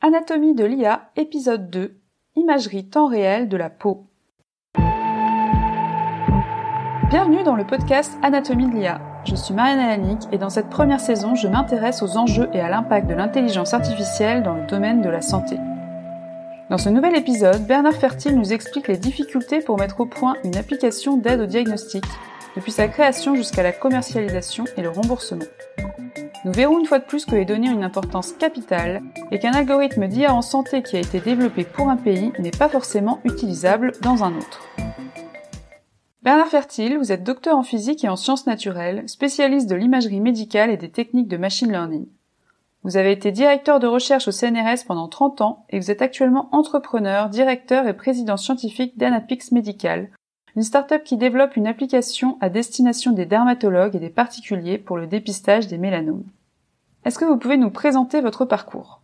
Anatomie 0.00 0.54
de 0.54 0.64
l'IA, 0.64 1.10
épisode 1.16 1.70
2. 1.70 1.98
Imagerie 2.36 2.88
temps 2.88 3.08
réel 3.08 3.48
de 3.48 3.56
la 3.56 3.68
peau. 3.68 4.06
Bienvenue 7.10 7.42
dans 7.42 7.56
le 7.56 7.66
podcast 7.66 8.16
Anatomie 8.22 8.70
de 8.70 8.76
l'IA. 8.76 9.00
Je 9.24 9.34
suis 9.34 9.52
Marianne 9.54 9.80
Alanic 9.80 10.20
et 10.30 10.38
dans 10.38 10.50
cette 10.50 10.70
première 10.70 11.00
saison, 11.00 11.34
je 11.34 11.48
m'intéresse 11.48 12.04
aux 12.04 12.16
enjeux 12.16 12.48
et 12.52 12.60
à 12.60 12.68
l'impact 12.68 13.08
de 13.08 13.14
l'intelligence 13.14 13.74
artificielle 13.74 14.44
dans 14.44 14.54
le 14.54 14.66
domaine 14.68 15.02
de 15.02 15.08
la 15.08 15.20
santé. 15.20 15.56
Dans 16.70 16.78
ce 16.78 16.90
nouvel 16.90 17.16
épisode, 17.16 17.66
Bernard 17.66 17.94
Fertil 17.94 18.36
nous 18.36 18.52
explique 18.52 18.86
les 18.86 18.98
difficultés 18.98 19.58
pour 19.58 19.78
mettre 19.78 20.00
au 20.00 20.06
point 20.06 20.36
une 20.44 20.56
application 20.56 21.16
d'aide 21.16 21.40
au 21.40 21.46
diagnostic, 21.46 22.04
depuis 22.54 22.70
sa 22.70 22.86
création 22.86 23.34
jusqu'à 23.34 23.64
la 23.64 23.72
commercialisation 23.72 24.64
et 24.76 24.82
le 24.82 24.90
remboursement. 24.90 25.44
Nous 26.44 26.52
verrons 26.52 26.78
une 26.78 26.86
fois 26.86 27.00
de 27.00 27.04
plus 27.04 27.24
que 27.24 27.34
les 27.34 27.44
données 27.44 27.68
ont 27.68 27.74
une 27.74 27.82
importance 27.82 28.32
capitale 28.32 29.02
et 29.32 29.40
qu'un 29.40 29.52
algorithme 29.52 30.06
d'IA 30.06 30.32
en 30.32 30.42
santé 30.42 30.82
qui 30.82 30.96
a 30.96 31.00
été 31.00 31.18
développé 31.18 31.64
pour 31.64 31.88
un 31.88 31.96
pays 31.96 32.32
n'est 32.38 32.52
pas 32.52 32.68
forcément 32.68 33.20
utilisable 33.24 33.92
dans 34.02 34.22
un 34.22 34.36
autre. 34.36 34.62
Bernard 36.22 36.46
Fertil, 36.46 36.96
vous 36.96 37.10
êtes 37.10 37.24
docteur 37.24 37.56
en 37.56 37.64
physique 37.64 38.04
et 38.04 38.08
en 38.08 38.14
sciences 38.14 38.46
naturelles, 38.46 39.08
spécialiste 39.08 39.68
de 39.68 39.74
l'imagerie 39.74 40.20
médicale 40.20 40.70
et 40.70 40.76
des 40.76 40.90
techniques 40.90 41.28
de 41.28 41.36
machine 41.36 41.72
learning. 41.72 42.06
Vous 42.84 42.96
avez 42.96 43.10
été 43.10 43.32
directeur 43.32 43.80
de 43.80 43.88
recherche 43.88 44.28
au 44.28 44.32
CNRS 44.32 44.84
pendant 44.86 45.08
30 45.08 45.40
ans 45.40 45.66
et 45.70 45.80
vous 45.80 45.90
êtes 45.90 46.02
actuellement 46.02 46.48
entrepreneur, 46.52 47.28
directeur 47.28 47.88
et 47.88 47.96
président 47.96 48.36
scientifique 48.36 48.96
d'Anapix 48.96 49.50
Medical, 49.50 50.10
une 50.58 50.64
start-up 50.64 51.04
qui 51.04 51.16
développe 51.16 51.56
une 51.56 51.68
application 51.68 52.36
à 52.40 52.48
destination 52.48 53.12
des 53.12 53.26
dermatologues 53.26 53.94
et 53.94 54.00
des 54.00 54.10
particuliers 54.10 54.76
pour 54.76 54.96
le 54.96 55.06
dépistage 55.06 55.68
des 55.68 55.78
mélanomes. 55.78 56.24
Est-ce 57.04 57.16
que 57.16 57.24
vous 57.24 57.36
pouvez 57.36 57.56
nous 57.56 57.70
présenter 57.70 58.20
votre 58.20 58.44
parcours? 58.44 59.00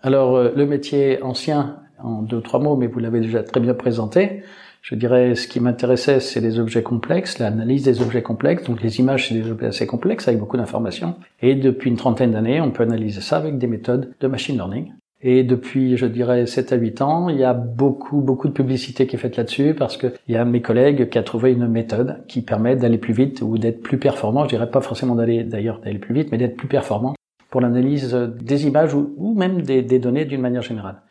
Alors, 0.00 0.36
euh, 0.36 0.52
le 0.54 0.64
métier 0.64 1.20
ancien, 1.20 1.80
en 1.98 2.22
deux, 2.22 2.40
trois 2.40 2.60
mots, 2.60 2.76
mais 2.76 2.86
vous 2.86 3.00
l'avez 3.00 3.18
déjà 3.18 3.42
très 3.42 3.58
bien 3.58 3.74
présenté. 3.74 4.44
Je 4.80 4.94
dirais, 4.94 5.34
ce 5.34 5.48
qui 5.48 5.58
m'intéressait, 5.58 6.20
c'est 6.20 6.40
les 6.40 6.60
objets 6.60 6.84
complexes, 6.84 7.40
l'analyse 7.40 7.82
des 7.82 8.00
objets 8.00 8.22
complexes. 8.22 8.62
Donc, 8.62 8.80
les 8.80 9.00
images, 9.00 9.26
c'est 9.26 9.34
des 9.34 9.50
objets 9.50 9.66
assez 9.66 9.88
complexes 9.88 10.28
avec 10.28 10.38
beaucoup 10.38 10.56
d'informations. 10.56 11.16
Et 11.40 11.56
depuis 11.56 11.90
une 11.90 11.96
trentaine 11.96 12.30
d'années, 12.30 12.60
on 12.60 12.70
peut 12.70 12.84
analyser 12.84 13.22
ça 13.22 13.38
avec 13.38 13.58
des 13.58 13.66
méthodes 13.66 14.14
de 14.20 14.28
machine 14.28 14.54
learning. 14.54 14.92
Et 15.24 15.44
depuis, 15.44 15.96
je 15.96 16.06
dirais, 16.06 16.46
7 16.46 16.72
à 16.72 16.76
8 16.76 17.00
ans, 17.00 17.28
il 17.28 17.38
y 17.38 17.44
a 17.44 17.54
beaucoup, 17.54 18.20
beaucoup 18.20 18.48
de 18.48 18.52
publicité 18.52 19.06
qui 19.06 19.14
est 19.14 19.18
faite 19.18 19.36
là-dessus 19.36 19.74
parce 19.74 19.96
qu'il 19.96 20.12
y 20.28 20.36
a 20.36 20.44
mes 20.44 20.62
collègues 20.62 21.08
qui 21.08 21.18
a 21.18 21.22
trouvé 21.22 21.52
une 21.52 21.68
méthode 21.68 22.26
qui 22.26 22.42
permet 22.42 22.74
d'aller 22.74 22.98
plus 22.98 23.14
vite 23.14 23.40
ou 23.40 23.56
d'être 23.56 23.82
plus 23.82 23.98
performant. 23.98 24.44
Je 24.44 24.48
dirais 24.48 24.70
pas 24.70 24.80
forcément 24.80 25.14
d'aller, 25.14 25.44
d'ailleurs, 25.44 25.78
d'aller 25.80 26.00
plus 26.00 26.14
vite, 26.14 26.32
mais 26.32 26.38
d'être 26.38 26.56
plus 26.56 26.66
performant 26.66 27.14
pour 27.50 27.60
l'analyse 27.60 28.14
des 28.14 28.66
images 28.66 28.94
ou, 28.94 29.34
même 29.34 29.62
des 29.62 29.98
données 30.00 30.24
d'une 30.24 30.40
manière 30.40 30.62
générale. 30.62 31.02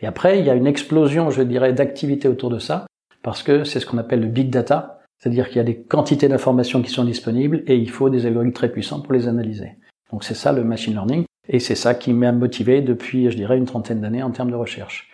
Et 0.00 0.06
après, 0.06 0.40
il 0.40 0.46
y 0.46 0.50
a 0.50 0.54
une 0.54 0.66
explosion, 0.66 1.30
je 1.30 1.42
dirais, 1.42 1.72
d'activité 1.72 2.26
autour 2.26 2.50
de 2.50 2.58
ça 2.58 2.86
parce 3.22 3.42
que 3.42 3.64
c'est 3.64 3.80
ce 3.80 3.86
qu'on 3.86 3.98
appelle 3.98 4.20
le 4.20 4.28
big 4.28 4.50
data. 4.50 5.00
C'est-à-dire 5.18 5.48
qu'il 5.48 5.58
y 5.58 5.60
a 5.60 5.64
des 5.64 5.82
quantités 5.82 6.28
d'informations 6.28 6.80
qui 6.80 6.90
sont 6.90 7.04
disponibles 7.04 7.62
et 7.66 7.76
il 7.76 7.90
faut 7.90 8.08
des 8.08 8.24
algorithmes 8.26 8.54
très 8.54 8.70
puissants 8.70 9.00
pour 9.00 9.12
les 9.12 9.28
analyser. 9.28 9.76
Donc 10.10 10.24
c'est 10.24 10.34
ça 10.34 10.52
le 10.52 10.64
machine 10.64 10.94
learning. 10.94 11.24
Et 11.52 11.58
c'est 11.58 11.74
ça 11.74 11.94
qui 11.94 12.12
m'a 12.12 12.30
motivé 12.30 12.80
depuis, 12.80 13.28
je 13.28 13.36
dirais, 13.36 13.58
une 13.58 13.64
trentaine 13.64 14.00
d'années 14.00 14.22
en 14.22 14.30
termes 14.30 14.52
de 14.52 14.56
recherche. 14.56 15.10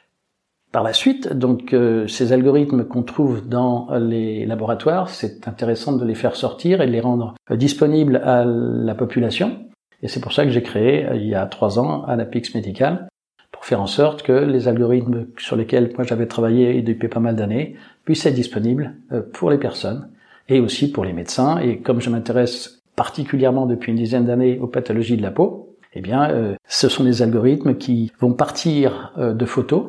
Par 0.70 0.82
la 0.82 0.92
suite, 0.92 1.32
donc 1.32 1.72
euh, 1.72 2.06
ces 2.06 2.34
algorithmes 2.34 2.84
qu'on 2.84 3.02
trouve 3.02 3.48
dans 3.48 3.88
les 3.98 4.44
laboratoires, 4.44 5.08
c'est 5.08 5.48
intéressant 5.48 5.96
de 5.96 6.04
les 6.04 6.14
faire 6.14 6.36
sortir 6.36 6.82
et 6.82 6.86
de 6.86 6.92
les 6.92 7.00
rendre 7.00 7.34
euh, 7.50 7.56
disponibles 7.56 8.16
à 8.16 8.44
la 8.44 8.94
population. 8.94 9.66
Et 10.02 10.08
c'est 10.08 10.20
pour 10.20 10.34
ça 10.34 10.44
que 10.44 10.50
j'ai 10.50 10.62
créé, 10.62 11.06
euh, 11.06 11.16
il 11.16 11.26
y 11.26 11.34
a 11.34 11.46
trois 11.46 11.78
ans, 11.78 12.04
Anapix 12.04 12.54
Medical, 12.54 13.08
pour 13.50 13.64
faire 13.64 13.80
en 13.80 13.86
sorte 13.86 14.22
que 14.22 14.32
les 14.32 14.68
algorithmes 14.68 15.28
sur 15.38 15.56
lesquels 15.56 15.90
moi 15.96 16.04
j'avais 16.04 16.26
travaillé 16.26 16.82
depuis 16.82 17.08
pas 17.08 17.20
mal 17.20 17.36
d'années 17.36 17.76
puissent 18.04 18.26
être 18.26 18.34
disponibles 18.34 18.94
pour 19.32 19.50
les 19.50 19.56
personnes 19.56 20.10
et 20.50 20.60
aussi 20.60 20.92
pour 20.92 21.06
les 21.06 21.14
médecins. 21.14 21.58
Et 21.58 21.78
comme 21.78 22.02
je 22.02 22.10
m'intéresse 22.10 22.82
particulièrement 22.96 23.64
depuis 23.64 23.92
une 23.92 23.98
dizaine 23.98 24.26
d'années 24.26 24.58
aux 24.58 24.66
pathologies 24.66 25.16
de 25.16 25.22
la 25.22 25.30
peau, 25.30 25.65
eh 25.96 26.02
bien, 26.02 26.30
euh, 26.30 26.54
ce 26.68 26.90
sont 26.90 27.04
des 27.04 27.22
algorithmes 27.22 27.76
qui 27.76 28.12
vont 28.20 28.34
partir 28.34 29.12
euh, 29.16 29.32
de 29.32 29.46
photos, 29.46 29.86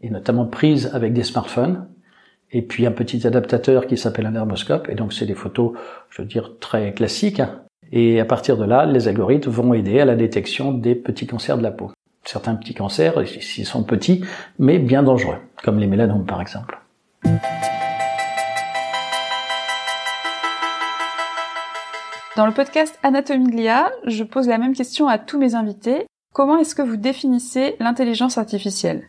et 0.00 0.08
notamment 0.08 0.46
prises 0.46 0.90
avec 0.94 1.12
des 1.12 1.24
smartphones, 1.24 1.86
et 2.52 2.62
puis 2.62 2.86
un 2.86 2.90
petit 2.90 3.26
adaptateur 3.26 3.86
qui 3.86 3.98
s'appelle 3.98 4.24
un 4.24 4.34
hermoscope, 4.34 4.88
et 4.88 4.94
donc 4.94 5.12
c'est 5.12 5.26
des 5.26 5.34
photos, 5.34 5.72
je 6.08 6.22
veux 6.22 6.28
dire, 6.28 6.52
très 6.58 6.94
classiques, 6.94 7.40
hein. 7.40 7.60
et 7.92 8.18
à 8.18 8.24
partir 8.24 8.56
de 8.56 8.64
là, 8.64 8.86
les 8.86 9.08
algorithmes 9.08 9.50
vont 9.50 9.74
aider 9.74 10.00
à 10.00 10.06
la 10.06 10.16
détection 10.16 10.72
des 10.72 10.94
petits 10.94 11.26
cancers 11.26 11.58
de 11.58 11.62
la 11.62 11.70
peau. 11.70 11.90
Certains 12.24 12.54
petits 12.54 12.74
cancers, 12.74 13.22
ils 13.22 13.66
sont 13.66 13.84
petits, 13.84 14.24
mais 14.58 14.78
bien 14.78 15.02
dangereux, 15.02 15.36
comme 15.62 15.78
les 15.78 15.86
mélanomes 15.86 16.24
par 16.24 16.40
exemple. 16.40 16.80
Dans 22.36 22.44
le 22.44 22.52
podcast 22.52 22.98
Anatomie 23.02 23.50
de 23.50 23.56
l'IA, 23.56 23.90
je 24.04 24.22
pose 24.22 24.46
la 24.46 24.58
même 24.58 24.74
question 24.74 25.08
à 25.08 25.16
tous 25.16 25.38
mes 25.38 25.54
invités. 25.54 26.04
Comment 26.34 26.58
est-ce 26.58 26.74
que 26.74 26.82
vous 26.82 26.98
définissez 26.98 27.76
l'intelligence 27.80 28.36
artificielle? 28.36 29.04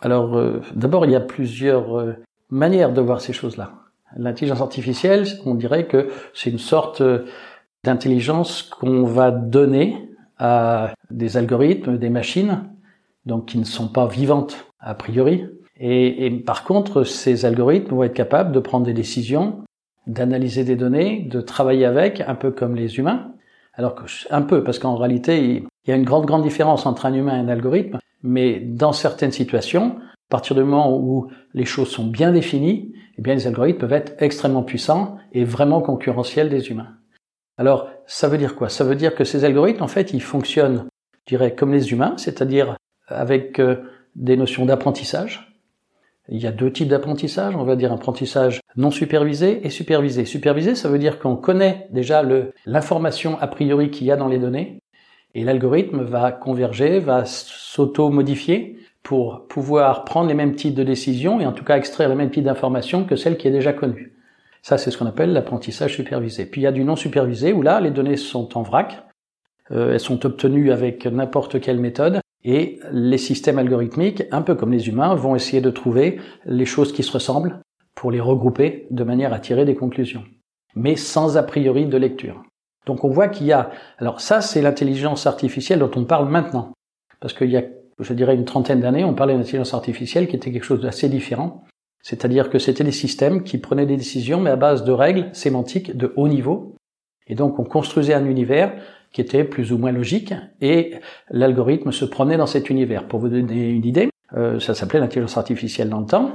Alors, 0.00 0.36
euh, 0.36 0.60
d'abord, 0.74 1.04
il 1.04 1.12
y 1.12 1.14
a 1.14 1.20
plusieurs 1.20 1.96
euh, 1.96 2.14
manières 2.50 2.92
de 2.92 3.00
voir 3.00 3.20
ces 3.20 3.32
choses-là. 3.32 3.70
L'intelligence 4.16 4.60
artificielle, 4.60 5.26
on 5.44 5.54
dirait 5.54 5.86
que 5.86 6.08
c'est 6.34 6.50
une 6.50 6.58
sorte 6.58 7.02
euh, 7.02 7.26
d'intelligence 7.84 8.64
qu'on 8.64 9.04
va 9.04 9.30
donner 9.30 10.10
à 10.36 10.92
des 11.12 11.36
algorithmes, 11.36 11.98
des 11.98 12.10
machines, 12.10 12.64
donc 13.26 13.46
qui 13.46 13.58
ne 13.58 13.64
sont 13.64 13.86
pas 13.86 14.08
vivantes 14.08 14.66
a 14.80 14.96
priori. 14.96 15.46
Et, 15.78 16.26
et 16.26 16.30
par 16.32 16.64
contre, 16.64 17.04
ces 17.04 17.44
algorithmes 17.44 17.94
vont 17.94 18.02
être 18.02 18.12
capables 18.12 18.50
de 18.50 18.58
prendre 18.58 18.86
des 18.86 18.92
décisions 18.92 19.62
d'analyser 20.06 20.64
des 20.64 20.76
données, 20.76 21.26
de 21.30 21.40
travailler 21.40 21.84
avec, 21.84 22.20
un 22.20 22.34
peu 22.34 22.50
comme 22.50 22.74
les 22.74 22.98
humains. 22.98 23.32
Alors 23.74 23.94
que, 23.94 24.04
un 24.30 24.42
peu, 24.42 24.64
parce 24.64 24.78
qu'en 24.78 24.96
réalité, 24.96 25.44
il 25.44 25.66
y 25.88 25.92
a 25.92 25.96
une 25.96 26.04
grande, 26.04 26.26
grande 26.26 26.42
différence 26.42 26.86
entre 26.86 27.06
un 27.06 27.14
humain 27.14 27.36
et 27.36 27.40
un 27.40 27.48
algorithme, 27.48 27.98
mais 28.22 28.60
dans 28.60 28.92
certaines 28.92 29.32
situations, 29.32 29.96
à 29.98 30.30
partir 30.30 30.56
du 30.56 30.62
moment 30.62 30.98
où 30.98 31.28
les 31.54 31.64
choses 31.64 31.88
sont 31.88 32.06
bien 32.06 32.32
définies, 32.32 32.92
eh 33.18 33.22
bien, 33.22 33.34
les 33.34 33.46
algorithmes 33.46 33.78
peuvent 33.78 33.92
être 33.92 34.14
extrêmement 34.22 34.62
puissants 34.62 35.18
et 35.32 35.44
vraiment 35.44 35.80
concurrentiels 35.80 36.48
des 36.48 36.70
humains. 36.70 36.96
Alors, 37.58 37.88
ça 38.06 38.28
veut 38.28 38.38
dire 38.38 38.56
quoi? 38.56 38.68
Ça 38.68 38.84
veut 38.84 38.96
dire 38.96 39.14
que 39.14 39.24
ces 39.24 39.44
algorithmes, 39.44 39.82
en 39.82 39.88
fait, 39.88 40.12
ils 40.12 40.22
fonctionnent, 40.22 40.86
je 41.26 41.34
dirais, 41.36 41.54
comme 41.54 41.72
les 41.72 41.92
humains, 41.92 42.14
c'est-à-dire 42.16 42.76
avec 43.08 43.58
euh, 43.58 43.76
des 44.14 44.36
notions 44.36 44.66
d'apprentissage, 44.66 45.55
il 46.28 46.42
y 46.42 46.46
a 46.46 46.52
deux 46.52 46.72
types 46.72 46.88
d'apprentissage. 46.88 47.54
On 47.56 47.64
va 47.64 47.76
dire 47.76 47.92
apprentissage 47.92 48.60
non 48.76 48.90
supervisé 48.90 49.66
et 49.66 49.70
supervisé. 49.70 50.24
Supervisé, 50.24 50.74
ça 50.74 50.88
veut 50.88 50.98
dire 50.98 51.18
qu'on 51.18 51.36
connaît 51.36 51.88
déjà 51.90 52.22
l'information 52.66 53.38
a 53.40 53.46
priori 53.46 53.90
qu'il 53.90 54.06
y 54.06 54.10
a 54.10 54.16
dans 54.16 54.28
les 54.28 54.38
données 54.38 54.80
et 55.34 55.44
l'algorithme 55.44 56.02
va 56.02 56.32
converger, 56.32 56.98
va 56.98 57.24
s'auto-modifier 57.26 58.78
pour 59.02 59.46
pouvoir 59.48 60.04
prendre 60.04 60.28
les 60.28 60.34
mêmes 60.34 60.56
types 60.56 60.74
de 60.74 60.82
décisions 60.82 61.40
et 61.40 61.46
en 61.46 61.52
tout 61.52 61.62
cas 61.62 61.76
extraire 61.76 62.08
les 62.08 62.14
mêmes 62.14 62.30
types 62.30 62.44
d'informations 62.44 63.04
que 63.04 63.16
celles 63.16 63.36
qui 63.36 63.46
est 63.46 63.52
déjà 63.52 63.72
connue. 63.72 64.14
Ça, 64.62 64.78
c'est 64.78 64.90
ce 64.90 64.98
qu'on 64.98 65.06
appelle 65.06 65.32
l'apprentissage 65.32 65.94
supervisé. 65.94 66.46
Puis 66.46 66.62
il 66.62 66.64
y 66.64 66.66
a 66.66 66.72
du 66.72 66.82
non 66.82 66.96
supervisé 66.96 67.52
où 67.52 67.62
là, 67.62 67.80
les 67.80 67.90
données 67.92 68.16
sont 68.16 68.58
en 68.58 68.62
vrac, 68.62 69.06
euh, 69.70 69.92
elles 69.92 70.00
sont 70.00 70.26
obtenues 70.26 70.72
avec 70.72 71.06
n'importe 71.06 71.60
quelle 71.60 71.78
méthode 71.78 72.20
et 72.46 72.78
les 72.92 73.18
systèmes 73.18 73.58
algorithmiques, 73.58 74.22
un 74.30 74.40
peu 74.40 74.54
comme 74.54 74.72
les 74.72 74.88
humains, 74.88 75.16
vont 75.16 75.34
essayer 75.34 75.60
de 75.60 75.70
trouver 75.70 76.20
les 76.46 76.64
choses 76.64 76.92
qui 76.92 77.02
se 77.02 77.12
ressemblent 77.12 77.60
pour 77.96 78.12
les 78.12 78.20
regrouper 78.20 78.86
de 78.90 79.02
manière 79.02 79.32
à 79.32 79.40
tirer 79.40 79.64
des 79.64 79.74
conclusions, 79.74 80.22
mais 80.76 80.94
sans 80.94 81.36
a 81.36 81.42
priori 81.42 81.86
de 81.86 81.96
lecture. 81.96 82.42
Donc 82.86 83.02
on 83.02 83.08
voit 83.08 83.28
qu'il 83.28 83.48
y 83.48 83.52
a... 83.52 83.70
Alors 83.98 84.20
ça, 84.20 84.40
c'est 84.40 84.62
l'intelligence 84.62 85.26
artificielle 85.26 85.80
dont 85.80 85.90
on 85.96 86.04
parle 86.04 86.28
maintenant. 86.28 86.72
Parce 87.20 87.34
qu'il 87.34 87.50
y 87.50 87.56
a, 87.56 87.64
je 87.98 88.12
dirais, 88.14 88.36
une 88.36 88.44
trentaine 88.44 88.80
d'années, 88.80 89.02
on 89.02 89.14
parlait 89.14 89.34
d'intelligence 89.34 89.74
artificielle 89.74 90.28
qui 90.28 90.36
était 90.36 90.52
quelque 90.52 90.62
chose 90.62 90.80
d'assez 90.80 91.08
différent. 91.08 91.64
C'est-à-dire 92.00 92.48
que 92.48 92.60
c'était 92.60 92.84
des 92.84 92.92
systèmes 92.92 93.42
qui 93.42 93.58
prenaient 93.58 93.86
des 93.86 93.96
décisions, 93.96 94.40
mais 94.40 94.50
à 94.50 94.56
base 94.56 94.84
de 94.84 94.92
règles 94.92 95.30
sémantiques 95.32 95.96
de 95.96 96.12
haut 96.14 96.28
niveau. 96.28 96.76
Et 97.26 97.34
donc 97.34 97.58
on 97.58 97.64
construisait 97.64 98.14
un 98.14 98.26
univers 98.26 98.72
qui 99.16 99.22
était 99.22 99.44
plus 99.44 99.72
ou 99.72 99.78
moins 99.78 99.92
logique, 99.92 100.34
et 100.60 100.96
l'algorithme 101.30 101.90
se 101.90 102.04
promenait 102.04 102.36
dans 102.36 102.46
cet 102.46 102.68
univers. 102.68 103.08
Pour 103.08 103.18
vous 103.18 103.30
donner 103.30 103.70
une 103.70 103.86
idée, 103.86 104.10
euh, 104.34 104.60
ça 104.60 104.74
s'appelait 104.74 105.00
l'intelligence 105.00 105.38
artificielle 105.38 105.88
dans 105.88 106.00
le 106.00 106.06
temps. 106.06 106.32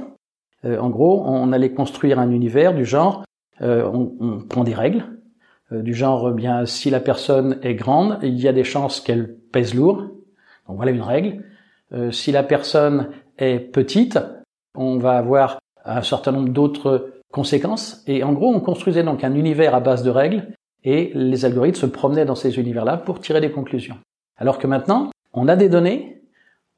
Euh, 0.64 0.80
en 0.80 0.90
gros, 0.90 1.22
on 1.24 1.52
allait 1.52 1.74
construire 1.74 2.18
un 2.18 2.28
univers 2.32 2.74
du 2.74 2.84
genre, 2.84 3.22
euh, 3.60 3.88
on, 3.88 4.40
prend 4.40 4.64
des 4.64 4.74
règles, 4.74 5.04
du 5.70 5.94
genre, 5.94 6.30
eh 6.30 6.32
bien, 6.32 6.66
si 6.66 6.90
la 6.90 6.98
personne 6.98 7.60
est 7.62 7.76
grande, 7.76 8.18
il 8.24 8.36
y 8.40 8.48
a 8.48 8.52
des 8.52 8.64
chances 8.64 9.00
qu'elle 9.00 9.32
pèse 9.52 9.76
lourd. 9.76 9.98
Donc 10.66 10.74
voilà 10.74 10.90
une 10.90 11.02
règle. 11.02 11.44
si 12.10 12.32
la 12.32 12.42
personne 12.42 13.10
est 13.38 13.60
petite, 13.60 14.18
on 14.74 14.98
va 14.98 15.12
avoir 15.12 15.60
un 15.84 16.02
certain 16.02 16.32
nombre 16.32 16.48
d'autres 16.48 17.12
conséquences. 17.30 18.02
Et 18.08 18.24
en 18.24 18.32
gros, 18.32 18.52
on 18.52 18.58
construisait 18.58 19.04
donc 19.04 19.22
un 19.22 19.36
univers 19.36 19.76
à 19.76 19.78
base 19.78 20.02
de 20.02 20.10
règles 20.10 20.48
et 20.84 21.12
les 21.14 21.44
algorithmes 21.44 21.80
se 21.80 21.86
promenaient 21.86 22.24
dans 22.24 22.34
ces 22.34 22.58
univers-là 22.58 22.96
pour 22.96 23.20
tirer 23.20 23.40
des 23.40 23.50
conclusions. 23.50 23.96
Alors 24.36 24.58
que 24.58 24.66
maintenant, 24.66 25.10
on 25.32 25.48
a 25.48 25.56
des 25.56 25.68
données, 25.68 26.22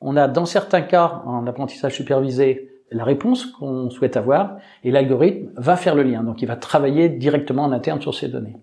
on 0.00 0.16
a 0.16 0.28
dans 0.28 0.46
certains 0.46 0.82
cas, 0.82 1.22
en 1.24 1.46
apprentissage 1.46 1.94
supervisé, 1.94 2.70
la 2.90 3.04
réponse 3.04 3.46
qu'on 3.46 3.90
souhaite 3.90 4.16
avoir, 4.16 4.58
et 4.84 4.90
l'algorithme 4.90 5.50
va 5.56 5.76
faire 5.76 5.94
le 5.94 6.02
lien. 6.02 6.22
Donc 6.22 6.42
il 6.42 6.48
va 6.48 6.56
travailler 6.56 7.08
directement 7.08 7.64
en 7.64 7.72
interne 7.72 8.00
sur 8.00 8.14
ces 8.14 8.28
données. 8.28 8.56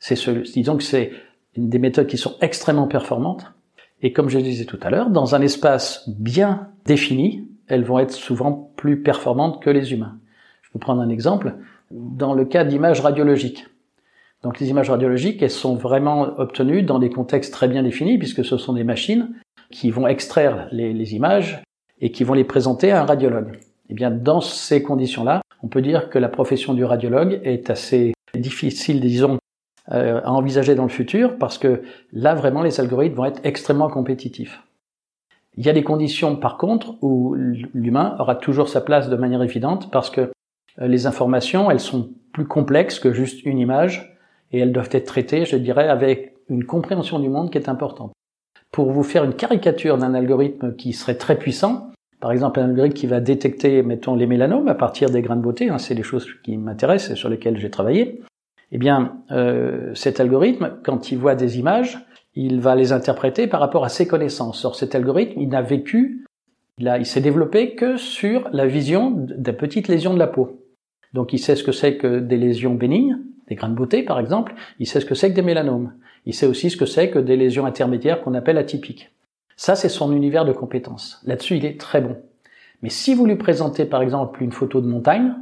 C'est 0.00 0.16
ce, 0.16 0.30
disons 0.30 0.76
que 0.76 0.82
c'est 0.82 1.12
des 1.56 1.78
méthodes 1.78 2.06
qui 2.06 2.18
sont 2.18 2.36
extrêmement 2.40 2.88
performantes. 2.88 3.52
Et 4.02 4.12
comme 4.12 4.28
je 4.28 4.38
le 4.38 4.44
disais 4.44 4.64
tout 4.64 4.80
à 4.82 4.90
l'heure, 4.90 5.10
dans 5.10 5.34
un 5.34 5.40
espace 5.40 6.08
bien 6.08 6.68
défini, 6.84 7.48
elles 7.68 7.84
vont 7.84 7.98
être 7.98 8.12
souvent 8.12 8.72
plus 8.76 9.02
performantes 9.02 9.62
que 9.62 9.70
les 9.70 9.92
humains. 9.92 10.18
Je 10.62 10.70
vais 10.74 10.80
prendre 10.80 11.00
un 11.00 11.08
exemple. 11.08 11.54
Dans 11.90 12.34
le 12.34 12.44
cas 12.44 12.64
d'images 12.64 13.00
radiologiques. 13.00 13.66
Donc 14.44 14.60
les 14.60 14.68
images 14.68 14.90
radiologiques, 14.90 15.42
elles 15.42 15.50
sont 15.50 15.74
vraiment 15.74 16.38
obtenues 16.38 16.82
dans 16.82 16.98
des 16.98 17.08
contextes 17.08 17.52
très 17.52 17.66
bien 17.66 17.82
définis, 17.82 18.18
puisque 18.18 18.44
ce 18.44 18.58
sont 18.58 18.74
des 18.74 18.84
machines 18.84 19.34
qui 19.70 19.90
vont 19.90 20.06
extraire 20.06 20.68
les, 20.70 20.92
les 20.92 21.14
images 21.14 21.62
et 22.00 22.12
qui 22.12 22.24
vont 22.24 22.34
les 22.34 22.44
présenter 22.44 22.92
à 22.92 23.02
un 23.02 23.06
radiologue. 23.06 23.58
Eh 23.88 23.94
bien, 23.94 24.10
dans 24.10 24.42
ces 24.42 24.82
conditions-là, 24.82 25.40
on 25.62 25.68
peut 25.68 25.80
dire 25.80 26.10
que 26.10 26.18
la 26.18 26.28
profession 26.28 26.74
du 26.74 26.84
radiologue 26.84 27.40
est 27.42 27.70
assez 27.70 28.12
difficile, 28.34 29.00
disons, 29.00 29.38
euh, 29.92 30.20
à 30.22 30.30
envisager 30.30 30.74
dans 30.74 30.82
le 30.82 30.90
futur, 30.90 31.38
parce 31.38 31.56
que 31.56 31.82
là, 32.12 32.34
vraiment, 32.34 32.62
les 32.62 32.80
algorithmes 32.80 33.16
vont 33.16 33.24
être 33.24 33.40
extrêmement 33.44 33.88
compétitifs. 33.88 34.62
Il 35.56 35.64
y 35.64 35.70
a 35.70 35.72
des 35.72 35.84
conditions, 35.84 36.36
par 36.36 36.58
contre, 36.58 36.96
où 37.00 37.34
l'humain 37.34 38.14
aura 38.18 38.34
toujours 38.34 38.68
sa 38.68 38.82
place 38.82 39.08
de 39.08 39.16
manière 39.16 39.42
évidente, 39.42 39.90
parce 39.90 40.10
que 40.10 40.32
euh, 40.80 40.86
les 40.86 41.06
informations, 41.06 41.70
elles 41.70 41.80
sont 41.80 42.10
plus 42.32 42.46
complexes 42.46 42.98
que 42.98 43.12
juste 43.12 43.42
une 43.46 43.58
image, 43.58 44.13
et 44.54 44.60
elles 44.60 44.72
doivent 44.72 44.90
être 44.92 45.06
traitées, 45.06 45.44
je 45.44 45.56
dirais, 45.56 45.88
avec 45.88 46.36
une 46.48 46.64
compréhension 46.64 47.18
du 47.18 47.28
monde 47.28 47.50
qui 47.50 47.58
est 47.58 47.68
importante. 47.68 48.12
Pour 48.70 48.92
vous 48.92 49.02
faire 49.02 49.24
une 49.24 49.34
caricature 49.34 49.98
d'un 49.98 50.14
algorithme 50.14 50.76
qui 50.76 50.92
serait 50.92 51.16
très 51.16 51.36
puissant, 51.36 51.90
par 52.20 52.30
exemple 52.30 52.60
un 52.60 52.68
algorithme 52.68 52.94
qui 52.94 53.08
va 53.08 53.18
détecter, 53.18 53.82
mettons, 53.82 54.14
les 54.14 54.28
mélanomes 54.28 54.68
à 54.68 54.74
partir 54.76 55.10
des 55.10 55.22
grains 55.22 55.34
de 55.34 55.42
beauté, 55.42 55.70
hein, 55.70 55.78
c'est 55.78 55.96
des 55.96 56.04
choses 56.04 56.28
qui 56.44 56.56
m'intéressent 56.56 57.10
et 57.10 57.16
sur 57.16 57.28
lesquelles 57.28 57.58
j'ai 57.58 57.68
travaillé, 57.68 58.22
eh 58.70 58.78
bien, 58.78 59.16
euh, 59.32 59.92
cet 59.94 60.20
algorithme, 60.20 60.78
quand 60.84 61.10
il 61.10 61.18
voit 61.18 61.34
des 61.34 61.58
images, 61.58 61.98
il 62.36 62.60
va 62.60 62.76
les 62.76 62.92
interpréter 62.92 63.48
par 63.48 63.58
rapport 63.58 63.84
à 63.84 63.88
ses 63.88 64.06
connaissances. 64.06 64.64
Or, 64.64 64.76
cet 64.76 64.94
algorithme, 64.94 65.40
il 65.40 65.48
n'a 65.48 65.62
vécu, 65.62 66.24
il, 66.78 66.94
il 67.00 67.06
s'est 67.06 67.20
développé 67.20 67.74
que 67.74 67.96
sur 67.96 68.48
la 68.52 68.66
vision 68.66 69.10
des 69.10 69.52
petites 69.52 69.88
lésions 69.88 70.14
de 70.14 70.18
la 70.20 70.28
peau. 70.28 70.60
Donc, 71.12 71.32
il 71.32 71.38
sait 71.38 71.56
ce 71.56 71.64
que 71.64 71.72
c'est 71.72 71.96
que 71.96 72.20
des 72.20 72.36
lésions 72.36 72.74
bénignes, 72.74 73.18
des 73.48 73.54
grains 73.54 73.68
de 73.68 73.74
beauté, 73.74 74.02
par 74.02 74.20
exemple. 74.20 74.54
Il 74.78 74.86
sait 74.86 75.00
ce 75.00 75.06
que 75.06 75.14
c'est 75.14 75.30
que 75.30 75.36
des 75.36 75.42
mélanomes. 75.42 75.92
Il 76.26 76.34
sait 76.34 76.46
aussi 76.46 76.70
ce 76.70 76.76
que 76.76 76.86
c'est 76.86 77.10
que 77.10 77.18
des 77.18 77.36
lésions 77.36 77.66
intermédiaires 77.66 78.22
qu'on 78.22 78.34
appelle 78.34 78.58
atypiques. 78.58 79.10
Ça, 79.56 79.76
c'est 79.76 79.88
son 79.88 80.12
univers 80.12 80.44
de 80.44 80.52
compétences. 80.52 81.20
Là-dessus, 81.24 81.56
il 81.56 81.64
est 81.64 81.78
très 81.78 82.00
bon. 82.00 82.16
Mais 82.82 82.90
si 82.90 83.14
vous 83.14 83.26
lui 83.26 83.36
présentez, 83.36 83.84
par 83.84 84.02
exemple, 84.02 84.42
une 84.42 84.52
photo 84.52 84.80
de 84.80 84.86
montagne, 84.86 85.34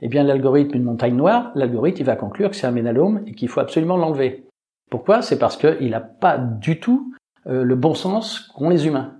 eh 0.00 0.08
bien, 0.08 0.24
l'algorithme, 0.24 0.76
une 0.76 0.82
montagne 0.82 1.16
noire, 1.16 1.52
l'algorithme, 1.54 2.00
il 2.00 2.06
va 2.06 2.16
conclure 2.16 2.50
que 2.50 2.56
c'est 2.56 2.66
un 2.66 2.72
ménalome 2.72 3.22
et 3.26 3.32
qu'il 3.32 3.48
faut 3.48 3.60
absolument 3.60 3.96
l'enlever. 3.96 4.46
Pourquoi? 4.90 5.22
C'est 5.22 5.38
parce 5.38 5.56
qu'il 5.56 5.90
n'a 5.90 6.00
pas 6.00 6.38
du 6.38 6.80
tout 6.80 7.14
euh, 7.46 7.62
le 7.62 7.74
bon 7.76 7.94
sens 7.94 8.52
qu'ont 8.54 8.68
les 8.68 8.86
humains. 8.86 9.14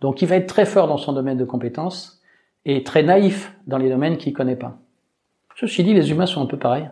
Donc, 0.00 0.22
il 0.22 0.28
va 0.28 0.36
être 0.36 0.48
très 0.48 0.66
fort 0.66 0.88
dans 0.88 0.98
son 0.98 1.12
domaine 1.12 1.38
de 1.38 1.44
compétences 1.44 2.22
et 2.64 2.82
très 2.82 3.02
naïf 3.02 3.54
dans 3.66 3.78
les 3.78 3.88
domaines 3.88 4.16
qu'il 4.16 4.32
connaît 4.32 4.56
pas. 4.56 4.78
Ceci 5.54 5.84
dit, 5.84 5.94
les 5.94 6.10
humains 6.10 6.26
sont 6.26 6.42
un 6.42 6.46
peu 6.46 6.58
pareils. 6.58 6.90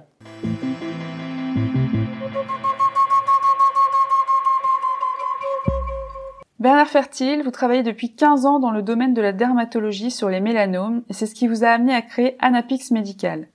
Bernard 6.65 6.89
Fertile, 6.89 7.43
vous 7.43 7.51
travaillez 7.51 7.83
depuis 7.83 8.15
15 8.15 8.47
ans 8.47 8.59
dans 8.59 8.71
le 8.71 8.81
domaine 8.81 9.13
de 9.13 9.21
la 9.21 9.33
dermatologie 9.33 10.11
sur 10.11 10.31
les 10.31 10.41
mélanomes 10.41 11.03
et 11.11 11.13
c'est 11.13 11.27
ce 11.27 11.35
qui 11.35 11.47
vous 11.47 11.63
a 11.63 11.69
amené 11.69 11.95
à 11.95 12.01
créer 12.01 12.37
Anapix 12.39 12.91
Medical. 12.91 13.49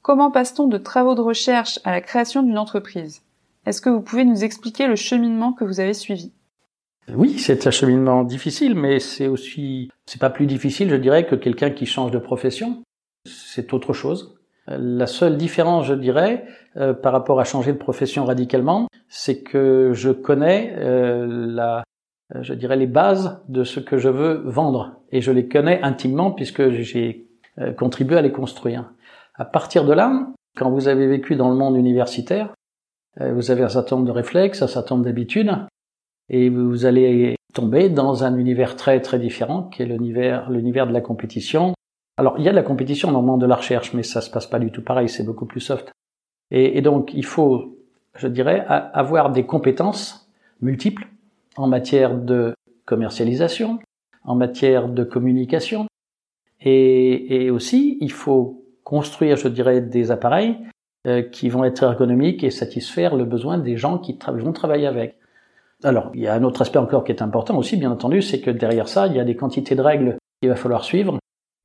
Comment 0.00 0.30
passe-t-on 0.30 0.66
de 0.66 0.78
travaux 0.78 1.14
de 1.14 1.20
recherche 1.20 1.78
à 1.84 1.90
la 1.90 2.00
création 2.00 2.42
d'une 2.42 2.56
entreprise? 2.56 3.20
Est-ce 3.66 3.82
que 3.82 3.90
vous 3.90 4.00
pouvez 4.00 4.24
nous 4.24 4.44
expliquer 4.44 4.86
le 4.86 4.96
cheminement 4.96 5.52
que 5.52 5.64
vous 5.64 5.78
avez 5.78 5.92
suivi? 5.92 6.32
Oui, 7.14 7.38
c'est 7.38 7.66
un 7.66 7.70
cheminement 7.70 8.24
difficile, 8.24 8.74
mais 8.74 8.98
c'est 8.98 9.26
aussi, 9.26 9.90
c'est 10.06 10.20
pas 10.20 10.30
plus 10.30 10.46
difficile, 10.46 10.88
je 10.88 10.96
dirais, 10.96 11.26
que 11.26 11.34
quelqu'un 11.34 11.68
qui 11.68 11.84
change 11.84 12.12
de 12.12 12.18
profession. 12.18 12.82
C'est 13.26 13.74
autre 13.74 13.92
chose. 13.92 14.37
La 14.68 15.06
seule 15.06 15.36
différence, 15.36 15.86
je 15.86 15.94
dirais, 15.94 16.44
euh, 16.76 16.92
par 16.92 17.12
rapport 17.12 17.40
à 17.40 17.44
changer 17.44 17.72
de 17.72 17.78
profession 17.78 18.24
radicalement, 18.24 18.86
c'est 19.08 19.42
que 19.42 19.92
je 19.94 20.10
connais 20.10 20.74
euh, 20.78 21.26
la 21.26 21.84
euh, 22.34 22.42
je 22.42 22.54
dirais, 22.54 22.76
les 22.76 22.86
bases 22.86 23.40
de 23.48 23.64
ce 23.64 23.80
que 23.80 23.98
je 23.98 24.08
veux 24.08 24.42
vendre. 24.44 25.00
Et 25.12 25.20
je 25.20 25.32
les 25.32 25.48
connais 25.48 25.80
intimement 25.82 26.30
puisque 26.30 26.68
j'ai 26.70 27.26
euh, 27.58 27.72
contribué 27.72 28.16
à 28.18 28.22
les 28.22 28.32
construire. 28.32 28.92
À 29.34 29.44
partir 29.44 29.84
de 29.84 29.92
là, 29.92 30.26
quand 30.56 30.70
vous 30.70 30.88
avez 30.88 31.06
vécu 31.06 31.36
dans 31.36 31.48
le 31.48 31.56
monde 31.56 31.76
universitaire, 31.76 32.52
euh, 33.20 33.32
vous 33.32 33.50
avez 33.50 33.62
un 33.62 33.68
certain 33.68 33.96
nombre 33.96 34.08
de 34.08 34.12
réflexes, 34.12 34.62
un 34.62 34.66
certain 34.66 34.96
nombre 34.96 35.06
d'habitudes, 35.06 35.52
et 36.28 36.50
vous 36.50 36.84
allez 36.84 37.36
tomber 37.54 37.88
dans 37.88 38.24
un 38.24 38.36
univers 38.36 38.76
très 38.76 39.00
très 39.00 39.18
différent, 39.18 39.62
qui 39.62 39.82
est 39.82 39.86
l'univers 39.86 40.50
l'univers 40.50 40.86
de 40.86 40.92
la 40.92 41.00
compétition. 41.00 41.72
Alors 42.18 42.34
il 42.36 42.44
y 42.44 42.48
a 42.48 42.50
de 42.50 42.56
la 42.56 42.64
compétition 42.64 43.12
dans 43.12 43.20
le 43.20 43.26
monde 43.26 43.40
de 43.40 43.46
la 43.46 43.54
recherche, 43.54 43.94
mais 43.94 44.02
ça 44.02 44.20
se 44.20 44.28
passe 44.28 44.46
pas 44.46 44.58
du 44.58 44.72
tout 44.72 44.82
pareil, 44.82 45.08
c'est 45.08 45.24
beaucoup 45.24 45.46
plus 45.46 45.60
soft. 45.60 45.92
Et, 46.50 46.82
donc 46.82 47.14
il 47.14 47.24
faut, 47.24 47.78
je 48.16 48.26
dirais, 48.26 48.64
avoir 48.66 49.30
des 49.30 49.46
compétences 49.46 50.28
multiples 50.60 51.06
en 51.56 51.68
matière 51.68 52.16
de 52.16 52.54
commercialisation, 52.86 53.78
en 54.24 54.34
matière 54.34 54.88
de 54.88 55.04
communication. 55.04 55.86
Et, 56.60 57.50
aussi, 57.50 57.98
il 58.00 58.10
faut 58.10 58.64
construire, 58.82 59.36
je 59.36 59.46
dirais, 59.46 59.80
des 59.80 60.10
appareils 60.10 60.58
euh, 61.06 61.22
qui 61.22 61.48
vont 61.48 61.64
être 61.64 61.84
ergonomiques 61.84 62.42
et 62.42 62.50
satisfaire 62.50 63.14
le 63.14 63.24
besoin 63.24 63.58
des 63.58 63.76
gens 63.76 63.98
qui 63.98 64.18
vont 64.26 64.52
travailler 64.52 64.86
avec. 64.86 65.16
Alors, 65.84 66.10
il 66.14 66.22
y 66.22 66.26
a 66.26 66.34
un 66.34 66.42
autre 66.42 66.62
aspect 66.62 66.78
encore 66.78 67.04
qui 67.04 67.12
est 67.12 67.22
important 67.22 67.56
aussi, 67.56 67.76
bien 67.76 67.92
entendu, 67.92 68.22
c'est 68.22 68.40
que 68.40 68.50
derrière 68.50 68.88
ça, 68.88 69.06
il 69.06 69.14
y 69.14 69.20
a 69.20 69.24
des 69.24 69.36
quantités 69.36 69.76
de 69.76 69.82
règles 69.82 70.16
qu'il 70.40 70.48
va 70.48 70.56
falloir 70.56 70.82
suivre, 70.82 71.18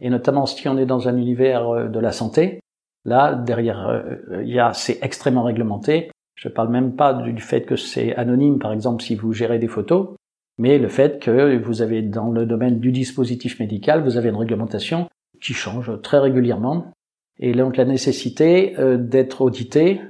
et 0.03 0.09
notamment 0.09 0.45
si 0.45 0.67
on 0.67 0.77
est 0.77 0.85
dans 0.85 1.07
un 1.07 1.17
univers 1.17 1.67
euh, 1.69 1.87
de 1.87 1.99
la 1.99 2.11
santé, 2.11 2.59
là, 3.05 3.33
derrière, 3.33 3.87
euh, 3.87 4.43
il 4.43 4.53
y 4.53 4.59
a, 4.59 4.73
c'est 4.73 4.99
extrêmement 5.01 5.43
réglementé, 5.43 6.11
je 6.35 6.49
ne 6.49 6.53
parle 6.53 6.69
même 6.69 6.95
pas 6.95 7.13
du 7.13 7.41
fait 7.41 7.61
que 7.61 7.75
c'est 7.75 8.15
anonyme, 8.15 8.59
par 8.59 8.73
exemple, 8.73 9.01
si 9.01 9.15
vous 9.15 9.33
gérez 9.33 9.59
des 9.59 9.67
photos, 9.67 10.09
mais 10.57 10.77
le 10.77 10.87
fait 10.87 11.19
que 11.19 11.57
vous 11.57 11.81
avez 11.81 12.01
dans 12.01 12.31
le 12.31 12.45
domaine 12.45 12.79
du 12.79 12.91
dispositif 12.91 13.59
médical, 13.59 14.03
vous 14.03 14.17
avez 14.17 14.29
une 14.29 14.35
réglementation 14.35 15.07
qui 15.41 15.53
change 15.53 16.01
très 16.01 16.19
régulièrement. 16.19 16.91
Et 17.39 17.53
donc 17.53 17.77
la 17.77 17.85
nécessité 17.85 18.77
euh, 18.79 18.97
d'être 18.97 19.41
audité 19.41 20.01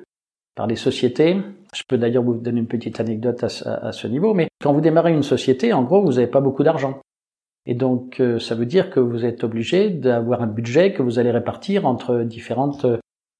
par 0.56 0.68
les 0.68 0.76
sociétés. 0.76 1.38
Je 1.74 1.84
peux 1.88 1.98
d'ailleurs 1.98 2.24
vous 2.24 2.36
donner 2.36 2.60
une 2.60 2.68
petite 2.68 3.00
anecdote 3.00 3.44
à, 3.44 3.92
ce 3.92 4.08
niveau, 4.08 4.34
mais 4.34 4.48
quand 4.62 4.74
vous 4.74 4.82
démarrez 4.82 5.12
une 5.12 5.24
société, 5.24 5.74
en 5.74 5.84
gros, 5.84 6.04
vous 6.04 6.14
n'avez 6.14 6.28
pas 6.28 6.42
beaucoup 6.42 6.64
d'argent. 6.64 7.00
Et 7.66 7.76
donc, 7.76 8.20
euh, 8.20 8.40
ça 8.40 8.56
veut 8.56 8.66
dire 8.66 8.90
que 8.90 9.00
vous 9.00 9.26
êtes 9.26 9.44
obligé 9.44 9.90
d'avoir 9.90 10.42
un 10.42 10.48
budget 10.48 10.94
que 10.94 11.02
vous 11.02 11.20
allez 11.20 11.32
répartir 11.32 11.86
entre 11.86 12.24
différentes 12.24 12.86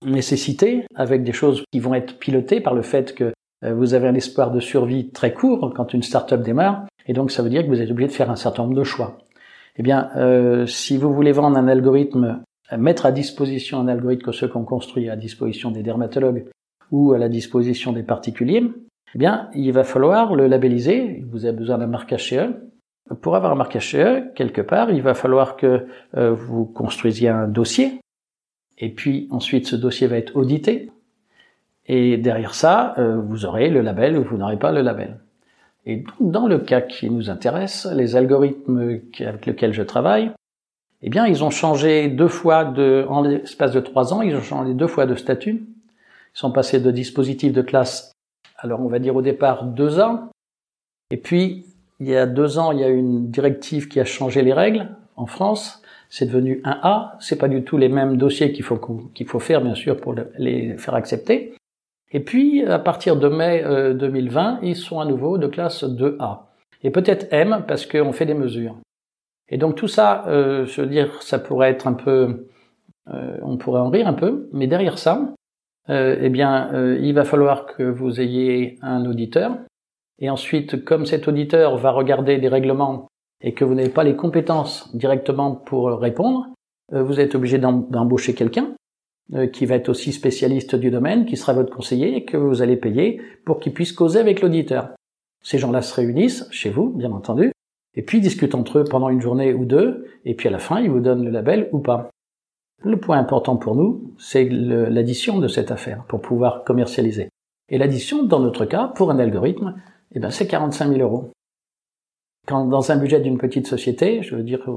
nécessité, 0.06 0.86
avec 0.96 1.24
des 1.24 1.32
choses 1.32 1.64
qui 1.72 1.80
vont 1.80 1.94
être 1.94 2.18
pilotées 2.20 2.62
par 2.62 2.74
le 2.74 2.82
fait 2.82 3.14
que 3.16 3.34
euh, 3.64 3.74
vous 3.74 3.94
avez 3.94 4.08
un 4.08 4.16
espoir 4.16 4.52
de 4.52 4.60
survie 4.60 5.10
très 5.10 5.34
court 5.34 5.74
quand 5.76 5.94
une 5.94 6.04
start-up 6.04 6.42
démarre, 6.42 6.86
et 7.08 7.14
donc 7.14 7.32
ça 7.32 7.44
veut 7.44 7.50
dire 7.50 7.64
que 7.64 7.68
vous 7.68 7.82
êtes 7.82 7.92
obligé 7.92 8.08
de 8.08 8.14
faire 8.14 8.30
un 8.30 8.36
certain 8.36 8.64
nombre 8.64 8.76
de 8.76 8.84
choix. 8.84 9.20
Eh 9.78 9.84
bien, 9.84 10.10
euh, 10.16 10.66
si 10.68 10.98
vous 10.98 11.14
voulez 11.14 11.32
vendre 11.32 11.58
un 11.58 11.68
algorithme, 11.68 12.42
mettre 12.78 13.06
à 13.06 13.12
disposition 13.12 13.80
un 13.80 13.88
algorithme 13.88 14.24
que 14.24 14.32
ceux 14.32 14.48
qu'on 14.48 14.64
construit 14.64 15.10
à 15.10 15.16
disposition 15.16 15.72
des 15.72 15.84
dermatologues 15.84 16.46
ou 16.92 17.14
à 17.14 17.18
la 17.18 17.30
disposition 17.30 17.92
des 17.92 18.04
particuliers, 18.04 18.64
eh 19.16 19.18
bien, 19.18 19.50
il 19.54 19.72
va 19.72 19.84
falloir 19.84 20.36
le 20.36 20.48
labelliser. 20.48 21.24
Vous 21.30 21.46
avez 21.46 21.56
besoin 21.56 21.78
d'un 21.78 21.88
marquage 21.88 22.30
CE. 22.30 22.54
Pour 23.22 23.36
avoir 23.36 23.52
un 23.52 23.56
marquage 23.56 23.92
CE, 23.92 24.34
quelque 24.34 24.62
part, 24.62 24.92
il 24.92 25.02
va 25.02 25.14
falloir 25.14 25.58
que 25.58 25.88
euh, 26.16 26.32
vous 26.32 26.66
construisiez 26.66 27.30
un 27.30 27.48
dossier 27.48 28.00
et 28.78 28.90
puis 28.90 29.28
ensuite, 29.32 29.68
ce 29.68 29.76
dossier 29.76 30.08
va 30.08 30.18
être 30.18 30.36
audité. 30.36 30.92
Et 31.86 32.18
derrière 32.18 32.54
ça, 32.54 32.94
euh, 32.98 33.18
vous 33.18 33.46
aurez 33.46 33.70
le 33.70 33.82
label 33.82 34.18
ou 34.18 34.24
vous 34.24 34.38
n'aurez 34.38 34.58
pas 34.58 34.72
le 34.72 34.82
label. 34.82 35.20
Et 35.86 36.04
dans 36.20 36.48
le 36.48 36.60
cas 36.60 36.82
qui 36.82 37.10
nous 37.10 37.30
intéresse, 37.30 37.88
les 37.94 38.16
algorithmes 38.16 39.02
avec 39.20 39.46
lesquels 39.46 39.74
je 39.74 39.84
travaille, 39.84 40.32
eh 41.02 41.10
bien, 41.10 41.28
ils 41.28 41.44
ont 41.44 41.50
changé 41.50 42.08
deux 42.08 42.30
fois 42.30 42.64
de, 42.64 43.06
en 43.10 43.22
l'espace 43.22 43.74
de 43.74 43.82
trois 43.82 44.14
ans, 44.14 44.22
ils 44.22 44.36
ont 44.36 44.42
changé 44.42 44.74
deux 44.74 44.88
fois 44.88 45.06
de 45.06 45.16
statut. 45.16 45.66
Ils 46.36 46.40
sont 46.40 46.52
passés 46.52 46.80
de 46.80 46.90
dispositif 46.90 47.52
de 47.52 47.62
classe, 47.62 48.14
alors 48.58 48.80
on 48.80 48.88
va 48.88 49.00
dire 49.00 49.16
au 49.16 49.22
départ 49.22 49.66
deux 49.66 50.00
ans. 50.00 50.30
Et 51.12 51.18
puis, 51.18 51.66
il 52.04 52.10
y 52.10 52.16
a 52.16 52.26
deux 52.26 52.60
ans, 52.60 52.72
il 52.72 52.80
y 52.80 52.84
a 52.84 52.90
une 52.90 53.30
directive 53.32 53.88
qui 53.88 54.00
a 54.00 54.06
changé 54.06 54.42
les 54.42 54.54
règles 54.54 54.90
en 55.16 55.26
France 55.26 55.84
c'est 56.14 56.28
devenu 56.28 56.62
un 56.64 56.80
A. 56.84 57.18
C'est 57.20 57.40
pas 57.40 57.48
du 57.48 57.64
tout 57.64 57.76
les 57.76 57.90
mêmes 57.90 58.18
dossiers 58.18 58.54
qu'il 58.54 58.64
faut 58.64 59.40
faire 59.40 59.62
bien 59.62 59.74
sûr 59.74 59.98
pour 60.00 60.14
les 60.38 60.78
faire 60.78 60.94
accepter. 60.94 61.56
Et 62.12 62.20
puis 62.20 62.64
à 62.66 62.78
partir 62.78 63.16
de 63.16 63.28
mai 63.28 63.64
2020, 63.96 64.54
euh, 64.54 64.58
ils 64.62 64.76
sont 64.76 65.00
à 65.00 65.06
nouveau 65.06 65.40
de 65.40 65.48
classe 65.48 65.84
2A. 65.84 66.42
et 66.84 66.92
peut-être 66.92 67.26
M 67.32 67.66
parce 67.68 67.88
qu'on 67.88 68.12
fait 68.12 68.28
des 68.28 68.36
mesures. 68.36 68.76
Et 69.50 69.58
donc 69.58 69.76
tout 69.76 69.88
ça, 69.88 70.24
euh, 70.28 70.68
je 70.68 70.82
veux 70.82 70.88
dire, 70.88 71.20
ça 71.24 71.40
pourrait 71.40 71.72
être 71.72 71.88
un 71.88 71.94
peu, 71.94 72.48
euh, 73.12 73.38
on 73.42 73.58
pourrait 73.58 73.82
en 73.82 73.90
rire 73.90 74.08
un 74.08 74.14
peu, 74.14 74.50
mais 74.54 74.68
derrière 74.68 75.00
ça, 75.00 75.34
eh 75.90 76.30
bien, 76.30 76.70
il 77.02 77.14
va 77.14 77.26
falloir 77.26 77.66
que 77.66 77.84
vous 77.84 78.22
ayez 78.22 78.78
un 78.84 79.04
auditeur. 79.06 79.58
Et 80.24 80.30
ensuite, 80.30 80.86
comme 80.86 81.06
cet 81.06 81.28
auditeur 81.28 81.76
va 81.76 81.92
regarder 81.92 82.38
des 82.38 82.48
règlements 82.48 83.10
et 83.42 83.54
que 83.54 83.66
vous 83.66 83.76
n'avez 83.76 83.90
pas 83.90 84.06
les 84.06 84.16
compétences 84.16 84.90
directement 84.96 85.54
pour 85.54 85.90
répondre, 86.00 86.48
euh, 86.94 87.04
vous 87.04 87.20
êtes 87.20 87.36
obligé 87.36 87.58
d'embaucher 87.58 88.34
quelqu'un 88.34 88.74
qui 89.52 89.66
va 89.66 89.76
être 89.76 89.90
aussi 89.90 90.12
spécialiste 90.12 90.76
du 90.76 90.92
domaine, 90.92 91.26
qui 91.26 91.38
sera 91.38 91.54
votre 91.54 91.74
conseiller 91.74 92.16
et 92.16 92.24
que 92.26 92.38
vous 92.38 92.62
allez 92.62 92.78
payer 92.78 93.22
pour 93.46 93.60
qu'il 93.60 93.74
puisse 93.74 93.92
causer 93.92 94.20
avec 94.20 94.42
l'auditeur. 94.42 94.90
Ces 95.44 95.58
gens-là 95.58 95.82
se 95.82 95.94
réunissent 95.94 96.48
chez 96.52 96.70
vous, 96.70 96.90
bien 96.90 97.12
entendu, 97.12 97.52
et 97.96 98.02
puis 98.02 98.22
discutent 98.22 98.56
entre 98.56 98.80
eux 98.80 98.84
pendant 98.84 99.10
une 99.10 99.22
journée 99.22 99.54
ou 99.54 99.66
deux, 99.66 100.08
et 100.26 100.36
puis 100.36 100.48
à 100.48 100.52
la 100.52 100.60
fin, 100.60 100.80
ils 100.80 100.90
vous 100.90 101.00
donnent 101.00 101.24
le 101.24 101.32
label 101.32 101.70
ou 101.72 101.80
pas. 101.80 102.10
Le 102.84 103.00
point 103.00 103.18
important 103.18 103.56
pour 103.58 103.76
nous, 103.76 104.14
c'est 104.18 104.48
l'addition 104.50 105.40
de 105.40 105.48
cette 105.48 105.72
affaire 105.72 106.04
pour 106.08 106.22
pouvoir 106.22 106.64
commercialiser. 106.64 107.30
Et 107.70 107.78
l'addition, 107.78 108.24
dans 108.24 108.40
notre 108.40 108.66
cas, 108.66 108.88
pour 108.88 109.10
un 109.10 109.20
algorithme, 109.20 109.76
eh 110.16 110.20
ben, 110.20 110.30
c'est 110.30 110.48
45 110.48 110.90
000 110.90 111.02
euros. 111.02 111.32
Quand 112.48 112.66
dans 112.66 112.92
un 112.92 112.98
budget 112.98 113.20
d'une 113.20 113.38
petite 113.38 113.68
société, 113.68 114.22
je 114.22 114.36
veux 114.36 114.44
dire, 114.44 114.70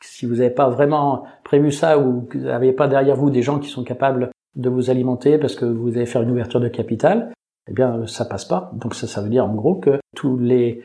si 0.00 0.26
vous 0.26 0.36
n'avez 0.36 0.50
pas 0.50 0.68
vraiment 0.68 1.24
prévu 1.44 1.72
ça 1.72 1.98
ou 1.98 2.22
que 2.22 2.38
vous 2.38 2.44
n'avez 2.44 2.72
pas 2.72 2.88
derrière 2.88 3.16
vous 3.16 3.30
des 3.30 3.42
gens 3.42 3.58
qui 3.58 3.68
sont 3.68 3.84
capables 3.84 4.30
de 4.56 4.68
vous 4.68 4.90
alimenter 4.90 5.38
parce 5.38 5.54
que 5.54 5.64
vous 5.64 5.96
allez 5.96 6.06
faire 6.06 6.22
une 6.22 6.30
ouverture 6.30 6.60
de 6.60 6.68
capital, 6.68 7.32
eh 7.68 7.72
bien, 7.72 8.06
ça 8.06 8.24
passe 8.24 8.44
pas. 8.44 8.70
Donc 8.74 8.94
ça, 8.94 9.06
ça 9.06 9.22
veut 9.22 9.28
dire 9.28 9.44
en 9.44 9.54
gros 9.54 9.76
que 9.76 9.98
tous 10.16 10.38
les, 10.38 10.82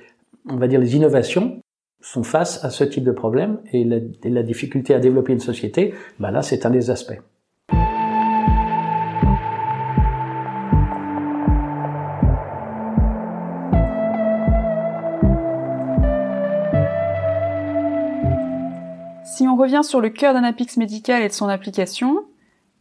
on 0.49 0.57
va 0.57 0.67
dire, 0.67 0.79
les 0.79 0.95
innovations 0.95 1.59
sont 2.01 2.23
face 2.23 2.63
à 2.63 2.69
ce 2.69 2.83
type 2.83 3.03
de 3.03 3.11
problème 3.11 3.59
et 3.71 3.83
la, 3.83 4.43
difficulté 4.43 4.93
à 4.93 4.99
développer 4.99 5.33
une 5.33 5.39
société, 5.39 5.93
bah 6.19 6.29
là 6.29 6.43
c'est 6.43 6.65
un 6.65 6.69
des 6.69 6.91
aspects. 6.91 7.19
Si 19.35 19.49
on 19.49 19.57
revient 19.57 19.81
sur 19.83 19.99
le 19.99 20.07
cœur 20.07 20.33
d'un 20.33 20.45
Apix 20.45 20.77
médical 20.77 21.21
et 21.21 21.27
de 21.27 21.33
son 21.33 21.49
application, 21.49 22.23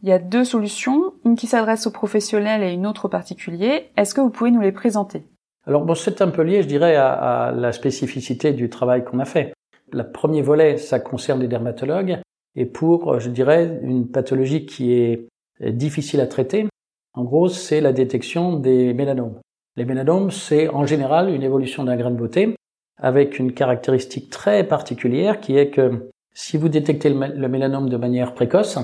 il 0.01 0.07
y 0.07 0.13
a 0.13 0.19
deux 0.19 0.45
solutions, 0.45 1.11
une 1.25 1.35
qui 1.35 1.47
s'adresse 1.47 1.85
aux 1.85 1.91
professionnels 1.91 2.63
et 2.63 2.71
une 2.71 2.87
autre 2.87 3.07
aux 3.07 3.09
particuliers. 3.09 3.89
Est-ce 3.97 4.15
que 4.15 4.21
vous 4.21 4.29
pouvez 4.29 4.51
nous 4.51 4.61
les 4.61 4.71
présenter? 4.71 5.23
Alors 5.67 5.83
bon, 5.83 5.95
c'est 5.95 6.21
un 6.21 6.29
peu 6.29 6.43
lié, 6.43 6.61
je 6.61 6.67
dirais, 6.69 6.95
à, 6.95 7.51
la 7.53 7.73
spécificité 7.73 8.53
du 8.53 8.69
travail 8.69 9.03
qu'on 9.03 9.19
a 9.19 9.25
fait. 9.25 9.51
Le 9.91 10.09
premier 10.09 10.41
volet, 10.41 10.77
ça 10.77 11.01
concerne 11.01 11.41
les 11.41 11.49
dermatologues, 11.49 12.21
et 12.55 12.65
pour, 12.65 13.19
je 13.19 13.29
dirais, 13.29 13.77
une 13.83 14.07
pathologie 14.07 14.65
qui 14.65 14.93
est 14.93 15.27
difficile 15.61 16.21
à 16.21 16.27
traiter, 16.27 16.69
en 17.15 17.25
gros, 17.25 17.49
c'est 17.49 17.81
la 17.81 17.91
détection 17.91 18.53
des 18.53 18.93
mélanomes. 18.93 19.41
Les 19.75 19.83
mélanomes, 19.83 20.31
c'est 20.31 20.69
en 20.69 20.85
général 20.85 21.35
une 21.35 21.43
évolution 21.43 21.83
d'un 21.83 21.97
grain 21.97 22.11
de 22.11 22.15
beauté, 22.15 22.55
avec 22.97 23.39
une 23.39 23.51
caractéristique 23.51 24.29
très 24.29 24.63
particulière 24.63 25.41
qui 25.41 25.57
est 25.57 25.69
que 25.69 26.11
si 26.35 26.57
vous 26.57 26.67
détectez 26.67 27.09
le 27.09 27.47
mélanome 27.47 27.89
de 27.89 27.95
manière 27.97 28.33
précoce, 28.33 28.77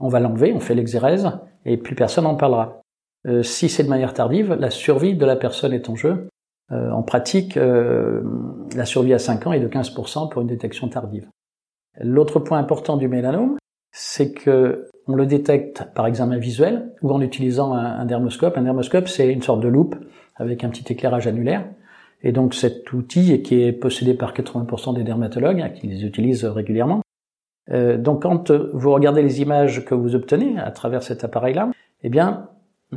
on 0.00 0.08
va 0.08 0.20
l'enlever, 0.20 0.52
on 0.54 0.60
fait 0.60 0.76
l'exérèse, 0.76 1.28
et 1.66 1.76
plus 1.76 1.96
personne 1.96 2.24
n'en 2.24 2.36
parlera. 2.36 2.82
Euh, 3.26 3.42
si 3.42 3.68
c'est 3.68 3.82
de 3.82 3.88
manière 3.88 4.14
tardive, 4.14 4.54
la 4.54 4.70
survie 4.70 5.14
de 5.14 5.26
la 5.26 5.34
personne 5.34 5.72
est 5.72 5.88
en 5.90 5.96
jeu. 5.96 6.28
Euh, 6.70 6.90
en 6.90 7.02
pratique, 7.02 7.56
euh, 7.56 8.22
la 8.76 8.84
survie 8.84 9.12
à 9.12 9.18
5 9.18 9.46
ans 9.48 9.52
est 9.52 9.60
de 9.60 9.68
15% 9.68 10.30
pour 10.30 10.42
une 10.42 10.48
détection 10.48 10.88
tardive. 10.88 11.28
L'autre 12.00 12.38
point 12.38 12.58
important 12.58 12.96
du 12.96 13.08
mélanome, 13.08 13.58
c'est 13.92 14.32
que 14.32 14.88
on 15.06 15.16
le 15.16 15.26
détecte 15.26 15.84
par 15.94 16.06
examen 16.06 16.38
visuel 16.38 16.92
ou 17.02 17.12
en 17.12 17.20
utilisant 17.20 17.74
un, 17.74 18.00
un 18.00 18.04
dermoscope. 18.04 18.56
Un 18.56 18.62
dermoscope, 18.62 19.08
c'est 19.08 19.30
une 19.30 19.42
sorte 19.42 19.60
de 19.60 19.68
loupe 19.68 19.96
avec 20.36 20.64
un 20.64 20.70
petit 20.70 20.92
éclairage 20.92 21.26
annulaire. 21.26 21.66
Et 22.24 22.32
donc 22.32 22.54
cet 22.54 22.92
outil, 22.92 23.42
qui 23.42 23.62
est 23.62 23.72
possédé 23.72 24.14
par 24.14 24.34
80% 24.34 24.94
des 24.94 25.04
dermatologues, 25.04 25.60
hein, 25.60 25.68
qui 25.68 25.86
les 25.86 26.04
utilisent 26.04 26.44
régulièrement, 26.44 27.02
euh, 27.70 27.96
donc 27.96 28.22
quand 28.22 28.50
vous 28.50 28.92
regardez 28.92 29.22
les 29.22 29.40
images 29.40 29.84
que 29.84 29.94
vous 29.94 30.16
obtenez 30.16 30.58
à 30.58 30.72
travers 30.72 31.04
cet 31.04 31.22
appareil-là, 31.22 31.70
eh 32.02 32.08
bien, 32.08 32.48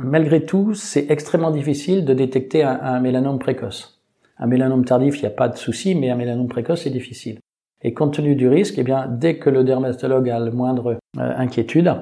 Malgré 0.02 0.44
tout, 0.44 0.74
c'est 0.74 1.10
extrêmement 1.10 1.50
difficile 1.50 2.04
de 2.04 2.14
détecter 2.14 2.62
un, 2.62 3.00
mélanome 3.00 3.38
précoce. 3.38 4.00
Un 4.38 4.46
mélanome 4.46 4.84
tardif, 4.84 5.16
il 5.18 5.22
n'y 5.22 5.26
a 5.26 5.30
pas 5.30 5.48
de 5.48 5.56
souci, 5.56 5.94
mais 5.94 6.10
un 6.10 6.16
mélanome 6.16 6.48
précoce, 6.48 6.82
c'est 6.82 6.90
difficile. 6.90 7.40
Et 7.82 7.94
compte 7.94 8.14
tenu 8.14 8.34
du 8.34 8.48
risque, 8.48 8.74
eh 8.78 8.82
bien, 8.82 9.06
dès 9.08 9.38
que 9.38 9.50
le 9.50 9.64
dermatologue 9.64 10.30
a 10.30 10.38
le 10.38 10.50
moindre 10.50 10.98
euh, 11.18 11.32
inquiétude, 11.36 11.92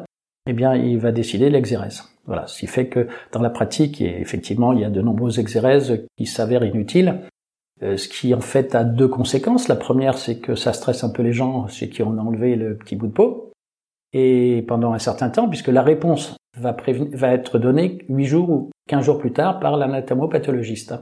eh 0.47 0.53
bien, 0.53 0.75
il 0.75 0.99
va 0.99 1.13
décider 1.13 1.49
l'exérèse. 1.49 2.05
Voilà, 2.27 2.47
ce 2.47 2.59
qui 2.59 2.67
fait 2.67 2.89
que 2.89 3.07
dans 3.33 3.41
la 3.41 3.51
pratique, 3.51 4.01
effectivement, 4.01 4.73
il 4.73 4.81
y 4.81 4.85
a 4.85 4.91
de 4.91 5.01
nombreuses 5.01 5.39
exérèses 5.39 6.05
qui 6.17 6.27
s'avèrent 6.27 6.65
inutiles, 6.65 7.21
euh, 7.83 7.97
ce 7.97 8.09
qui 8.09 8.35
en 8.35 8.41
fait 8.41 8.75
a 8.75 8.85
deux 8.85 9.09
conséquences. 9.09 9.69
La 9.69 9.77
première, 9.77 10.19
c'est 10.19 10.39
que 10.39 10.55
ça 10.55 10.73
stresse 10.73 11.05
un 11.05 11.11
peu 11.11 11.23
les 11.23 11.33
gens 11.33 11.69
chez 11.69 11.89
qui 11.89 12.03
a 12.03 12.07
enlevé 12.07 12.57
le 12.57 12.77
petit 12.77 12.97
bout 12.97 13.07
de 13.07 13.13
peau, 13.13 13.53
et 14.13 14.65
pendant 14.67 14.93
un 14.93 14.99
certain 14.99 15.31
temps, 15.31 15.49
puisque 15.49 15.69
la 15.69 15.83
réponse 15.83 16.37
va, 16.59 16.75
va 17.13 17.33
être 17.33 17.59
donné 17.59 17.99
8 18.09 18.25
jours 18.25 18.51
ou 18.51 18.71
15 18.89 19.05
jours 19.05 19.19
plus 19.19 19.33
tard 19.33 19.61
par 19.61 19.77
l'anatomopathologiste. 19.77 20.95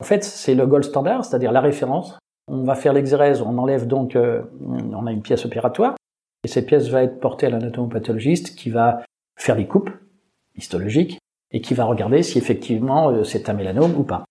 En 0.00 0.04
fait, 0.04 0.24
c'est 0.24 0.54
le 0.54 0.66
gold 0.66 0.84
standard, 0.84 1.24
c'est-à-dire 1.24 1.52
la 1.52 1.60
référence. 1.60 2.18
On 2.48 2.64
va 2.64 2.74
faire 2.74 2.92
l'exérèse, 2.92 3.40
on 3.40 3.56
enlève 3.56 3.86
donc, 3.86 4.16
euh, 4.16 4.42
on 4.60 5.06
a 5.06 5.12
une 5.12 5.22
pièce 5.22 5.46
opératoire, 5.46 5.94
et 6.44 6.48
cette 6.48 6.66
pièce 6.66 6.88
va 6.88 7.04
être 7.04 7.20
portée 7.20 7.46
à 7.46 7.50
l'anatomopathologiste 7.50 8.56
qui 8.56 8.68
va 8.70 9.02
faire 9.38 9.54
des 9.54 9.66
coupes 9.66 9.90
histologiques 10.56 11.18
et 11.50 11.60
qui 11.60 11.74
va 11.74 11.84
regarder 11.84 12.22
si 12.22 12.38
effectivement 12.38 13.10
euh, 13.10 13.24
c'est 13.24 13.48
un 13.48 13.54
mélanome 13.54 13.96
ou 13.96 14.04
pas. 14.04 14.24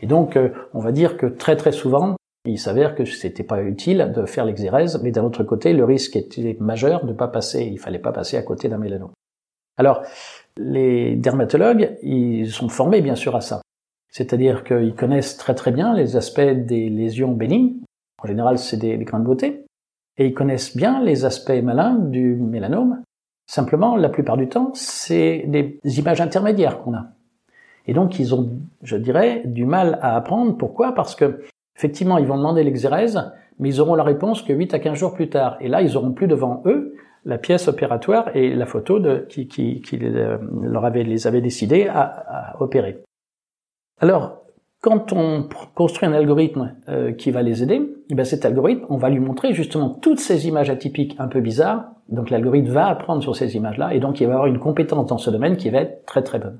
Et 0.00 0.06
donc, 0.06 0.36
euh, 0.36 0.50
on 0.74 0.80
va 0.80 0.92
dire 0.92 1.16
que 1.16 1.26
très 1.26 1.56
très 1.56 1.72
souvent, 1.72 2.16
il 2.44 2.58
s'avère 2.58 2.94
que 2.94 3.04
c'était 3.04 3.42
pas 3.42 3.62
utile 3.62 4.12
de 4.14 4.24
faire 4.24 4.44
l'exérèse, 4.44 5.00
mais 5.02 5.10
d'un 5.10 5.24
autre 5.24 5.44
côté, 5.44 5.72
le 5.72 5.84
risque 5.84 6.16
était 6.16 6.56
majeur 6.60 7.04
de 7.04 7.12
pas 7.12 7.28
passer, 7.28 7.64
il 7.64 7.78
fallait 7.78 7.98
pas 7.98 8.12
passer 8.12 8.36
à 8.36 8.42
côté 8.42 8.68
d'un 8.68 8.78
mélanome. 8.78 9.10
Alors, 9.76 10.02
les 10.56 11.14
dermatologues, 11.16 11.96
ils 12.02 12.50
sont 12.50 12.68
formés 12.68 13.00
bien 13.00 13.14
sûr 13.14 13.36
à 13.36 13.40
ça. 13.40 13.60
C'est-à-dire 14.10 14.64
qu'ils 14.64 14.94
connaissent 14.94 15.36
très 15.36 15.54
très 15.54 15.70
bien 15.70 15.94
les 15.94 16.16
aspects 16.16 16.40
des 16.40 16.88
lésions 16.88 17.32
bénignes. 17.32 17.76
En 18.22 18.26
général, 18.26 18.58
c'est 18.58 18.78
des, 18.78 18.96
grains 18.98 19.20
de 19.20 19.24
beauté. 19.24 19.64
Et 20.16 20.26
ils 20.26 20.34
connaissent 20.34 20.76
bien 20.76 21.02
les 21.02 21.24
aspects 21.24 21.62
malins 21.62 21.94
du 21.94 22.34
mélanome. 22.34 23.02
Simplement, 23.48 23.96
la 23.96 24.10
plupart 24.10 24.36
du 24.36 24.46
temps, 24.46 24.72
c'est 24.74 25.44
des 25.46 25.80
images 25.98 26.20
intermédiaires 26.20 26.82
qu'on 26.82 26.92
a. 26.92 27.06
Et 27.86 27.94
donc, 27.94 28.18
ils 28.18 28.34
ont, 28.34 28.50
je 28.82 28.98
dirais, 28.98 29.40
du 29.46 29.64
mal 29.64 29.98
à 30.02 30.16
apprendre. 30.16 30.58
Pourquoi? 30.58 30.94
Parce 30.94 31.14
que, 31.14 31.40
effectivement, 31.74 32.18
ils 32.18 32.26
vont 32.26 32.36
demander 32.36 32.62
l'exérèse, 32.62 33.32
mais 33.58 33.70
ils 33.70 33.80
auront 33.80 33.94
la 33.94 34.04
réponse 34.04 34.42
que 34.42 34.52
8 34.52 34.74
à 34.74 34.78
15 34.78 34.98
jours 34.98 35.14
plus 35.14 35.30
tard. 35.30 35.56
Et 35.60 35.68
là, 35.68 35.80
ils 35.80 35.96
auront 35.96 36.12
plus 36.12 36.26
devant 36.26 36.62
eux 36.66 36.94
la 37.24 37.38
pièce 37.38 37.68
opératoire 37.68 38.36
et 38.36 38.54
la 38.54 38.66
photo 38.66 39.00
de, 39.00 39.26
qui, 39.30 39.48
qui, 39.48 39.82
euh, 39.94 40.36
leur 40.62 40.84
avait, 40.84 41.02
les 41.02 41.26
avait 41.26 41.40
décidés 41.40 41.88
à, 41.88 42.54
opérer. 42.60 43.02
Alors, 43.98 44.42
quand 44.82 45.14
on 45.14 45.48
construit 45.74 46.06
un 46.06 46.12
algorithme 46.12 46.74
euh, 46.90 47.12
qui 47.12 47.30
va 47.30 47.42
les 47.42 47.62
aider, 47.62 47.80
eh 48.10 48.14
bien 48.14 48.24
cet 48.24 48.44
algorithme, 48.44 48.84
on 48.90 48.98
va 48.98 49.08
lui 49.08 49.20
montrer 49.20 49.54
justement 49.54 49.88
toutes 49.88 50.20
ces 50.20 50.46
images 50.46 50.68
atypiques 50.68 51.16
un 51.18 51.28
peu 51.28 51.40
bizarres. 51.40 51.90
Donc 52.08 52.30
l'algorithme 52.30 52.70
va 52.70 52.86
apprendre 52.88 53.22
sur 53.22 53.36
ces 53.36 53.56
images-là 53.56 53.94
et 53.94 54.00
donc 54.00 54.20
il 54.20 54.26
va 54.26 54.34
avoir 54.34 54.46
une 54.46 54.58
compétence 54.58 55.06
dans 55.06 55.18
ce 55.18 55.30
domaine 55.30 55.56
qui 55.56 55.70
va 55.70 55.80
être 55.80 56.06
très 56.06 56.22
très 56.22 56.38
bonne. 56.38 56.58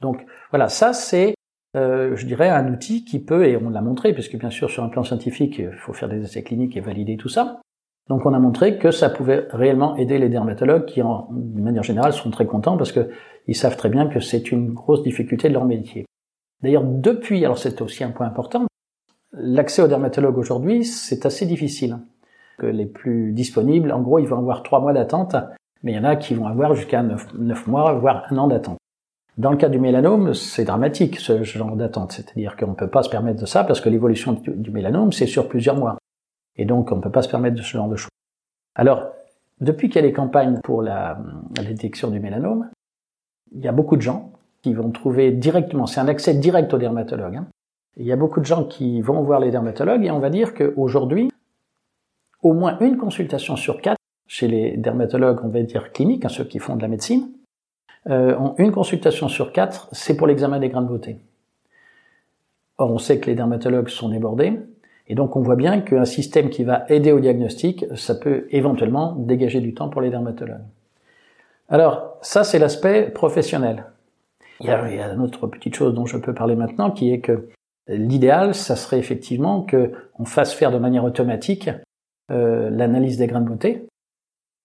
Donc 0.00 0.24
voilà, 0.50 0.68
ça 0.68 0.92
c'est, 0.92 1.34
euh, 1.76 2.16
je 2.16 2.26
dirais, 2.26 2.48
un 2.48 2.72
outil 2.72 3.04
qui 3.04 3.20
peut, 3.20 3.46
et 3.46 3.56
on 3.56 3.70
l'a 3.70 3.82
montré, 3.82 4.12
puisque 4.12 4.36
bien 4.36 4.50
sûr 4.50 4.70
sur 4.70 4.82
un 4.82 4.88
plan 4.88 5.04
scientifique, 5.04 5.58
il 5.58 5.72
faut 5.72 5.92
faire 5.92 6.08
des 6.08 6.22
essais 6.22 6.42
cliniques 6.42 6.76
et 6.76 6.80
valider 6.80 7.16
tout 7.16 7.28
ça, 7.28 7.60
donc 8.10 8.26
on 8.26 8.34
a 8.34 8.40
montré 8.40 8.76
que 8.76 8.90
ça 8.90 9.08
pouvait 9.08 9.46
réellement 9.50 9.94
aider 9.94 10.18
les 10.18 10.28
dermatologues 10.28 10.84
qui, 10.84 11.00
en, 11.00 11.28
d'une 11.30 11.62
manière 11.62 11.84
générale, 11.84 12.12
sont 12.12 12.30
très 12.30 12.44
contents 12.44 12.76
parce 12.76 12.90
qu'ils 12.90 13.54
savent 13.54 13.76
très 13.76 13.88
bien 13.88 14.08
que 14.08 14.18
c'est 14.18 14.50
une 14.50 14.72
grosse 14.72 15.04
difficulté 15.04 15.48
de 15.48 15.54
leur 15.54 15.64
métier. 15.64 16.06
D'ailleurs, 16.60 16.82
depuis, 16.82 17.44
alors 17.44 17.56
c'est 17.56 17.80
aussi 17.80 18.02
un 18.02 18.10
point 18.10 18.26
important, 18.26 18.66
l'accès 19.32 19.80
aux 19.80 19.86
dermatologues 19.86 20.38
aujourd'hui, 20.38 20.84
c'est 20.84 21.24
assez 21.24 21.46
difficile. 21.46 21.98
Les 22.62 22.86
plus 22.86 23.32
disponibles, 23.32 23.92
en 23.92 24.00
gros, 24.00 24.18
ils 24.18 24.26
vont 24.26 24.38
avoir 24.38 24.62
trois 24.62 24.80
mois 24.80 24.92
d'attente, 24.92 25.36
mais 25.82 25.92
il 25.92 25.96
y 25.96 25.98
en 25.98 26.04
a 26.04 26.16
qui 26.16 26.34
vont 26.34 26.46
avoir 26.46 26.74
jusqu'à 26.74 27.02
neuf, 27.02 27.66
mois, 27.66 27.92
voire 27.94 28.24
un 28.30 28.38
an 28.38 28.48
d'attente. 28.48 28.78
Dans 29.38 29.50
le 29.50 29.56
cas 29.56 29.68
du 29.68 29.78
mélanome, 29.78 30.34
c'est 30.34 30.64
dramatique 30.64 31.18
ce 31.18 31.42
genre 31.42 31.76
d'attente, 31.76 32.12
c'est-à-dire 32.12 32.56
qu'on 32.56 32.68
ne 32.68 32.74
peut 32.74 32.90
pas 32.90 33.02
se 33.02 33.08
permettre 33.08 33.40
de 33.40 33.46
ça 33.46 33.64
parce 33.64 33.80
que 33.80 33.88
l'évolution 33.88 34.32
du 34.46 34.70
mélanome, 34.70 35.12
c'est 35.12 35.26
sur 35.26 35.48
plusieurs 35.48 35.76
mois. 35.76 35.96
Et 36.56 36.64
donc, 36.64 36.92
on 36.92 36.96
ne 36.96 37.00
peut 37.00 37.10
pas 37.10 37.22
se 37.22 37.28
permettre 37.28 37.56
de 37.56 37.62
ce 37.62 37.76
genre 37.76 37.88
de 37.88 37.96
choses. 37.96 38.10
Alors, 38.74 39.12
depuis 39.60 39.88
qu'il 39.88 39.96
y 39.96 40.04
a 40.04 40.06
les 40.06 40.12
campagnes 40.12 40.58
pour 40.62 40.82
la, 40.82 41.18
détection 41.54 42.10
du 42.10 42.20
mélanome, 42.20 42.70
il 43.52 43.60
y 43.60 43.68
a 43.68 43.72
beaucoup 43.72 43.96
de 43.96 44.02
gens 44.02 44.32
qui 44.62 44.74
vont 44.74 44.90
trouver 44.90 45.32
directement, 45.32 45.86
c'est 45.86 46.00
un 46.00 46.08
accès 46.08 46.34
direct 46.34 46.72
au 46.74 46.78
dermatologue, 46.78 47.36
hein, 47.36 47.46
Il 47.96 48.06
y 48.06 48.12
a 48.12 48.16
beaucoup 48.16 48.40
de 48.40 48.44
gens 48.44 48.64
qui 48.64 49.00
vont 49.00 49.22
voir 49.22 49.40
les 49.40 49.50
dermatologues 49.50 50.04
et 50.04 50.10
on 50.10 50.18
va 50.18 50.30
dire 50.30 50.54
qu'aujourd'hui, 50.54 51.30
au 52.42 52.52
moins 52.52 52.78
une 52.80 52.96
consultation 52.96 53.56
sur 53.56 53.80
quatre 53.80 53.98
chez 54.26 54.46
les 54.46 54.76
dermatologues, 54.76 55.40
on 55.44 55.48
va 55.48 55.62
dire 55.62 55.92
cliniques, 55.92 56.24
hein, 56.24 56.28
ceux 56.28 56.44
qui 56.44 56.58
font 56.58 56.76
de 56.76 56.82
la 56.82 56.88
médecine, 56.88 57.30
euh, 58.08 58.36
une 58.58 58.70
consultation 58.70 59.28
sur 59.28 59.52
quatre, 59.52 59.88
c'est 59.92 60.16
pour 60.16 60.26
l'examen 60.26 60.58
des 60.58 60.68
grains 60.68 60.82
de 60.82 60.88
beauté. 60.88 61.18
Or, 62.78 62.92
on 62.92 62.98
sait 62.98 63.18
que 63.18 63.26
les 63.26 63.34
dermatologues 63.34 63.88
sont 63.88 64.08
débordés, 64.08 64.60
et 65.08 65.14
donc 65.14 65.34
on 65.34 65.40
voit 65.40 65.56
bien 65.56 65.80
qu'un 65.80 66.04
système 66.04 66.48
qui 66.48 66.62
va 66.62 66.84
aider 66.88 67.12
au 67.12 67.20
diagnostic, 67.20 67.84
ça 67.96 68.14
peut 68.14 68.46
éventuellement 68.50 69.16
dégager 69.16 69.60
du 69.60 69.74
temps 69.74 69.88
pour 69.88 70.00
les 70.00 70.10
dermatologues. 70.10 70.64
Alors, 71.68 72.16
ça 72.22 72.44
c'est 72.44 72.58
l'aspect 72.58 73.10
professionnel. 73.10 73.86
Il 74.60 74.66
y, 74.66 74.70
a, 74.70 74.88
il 74.88 74.96
y 74.96 75.00
a 75.00 75.12
une 75.12 75.22
autre 75.22 75.46
petite 75.46 75.74
chose 75.74 75.94
dont 75.94 76.06
je 76.06 76.18
peux 76.18 76.34
parler 76.34 76.54
maintenant, 76.54 76.90
qui 76.90 77.12
est 77.12 77.20
que 77.20 77.48
l'idéal, 77.88 78.54
ça 78.54 78.76
serait 78.76 78.98
effectivement 78.98 79.66
qu'on 79.66 80.24
fasse 80.24 80.52
faire 80.54 80.70
de 80.70 80.78
manière 80.78 81.02
automatique 81.02 81.70
euh, 82.30 82.70
l'analyse 82.70 83.18
des 83.18 83.26
grains 83.26 83.40
de 83.40 83.48
beauté. 83.48 83.86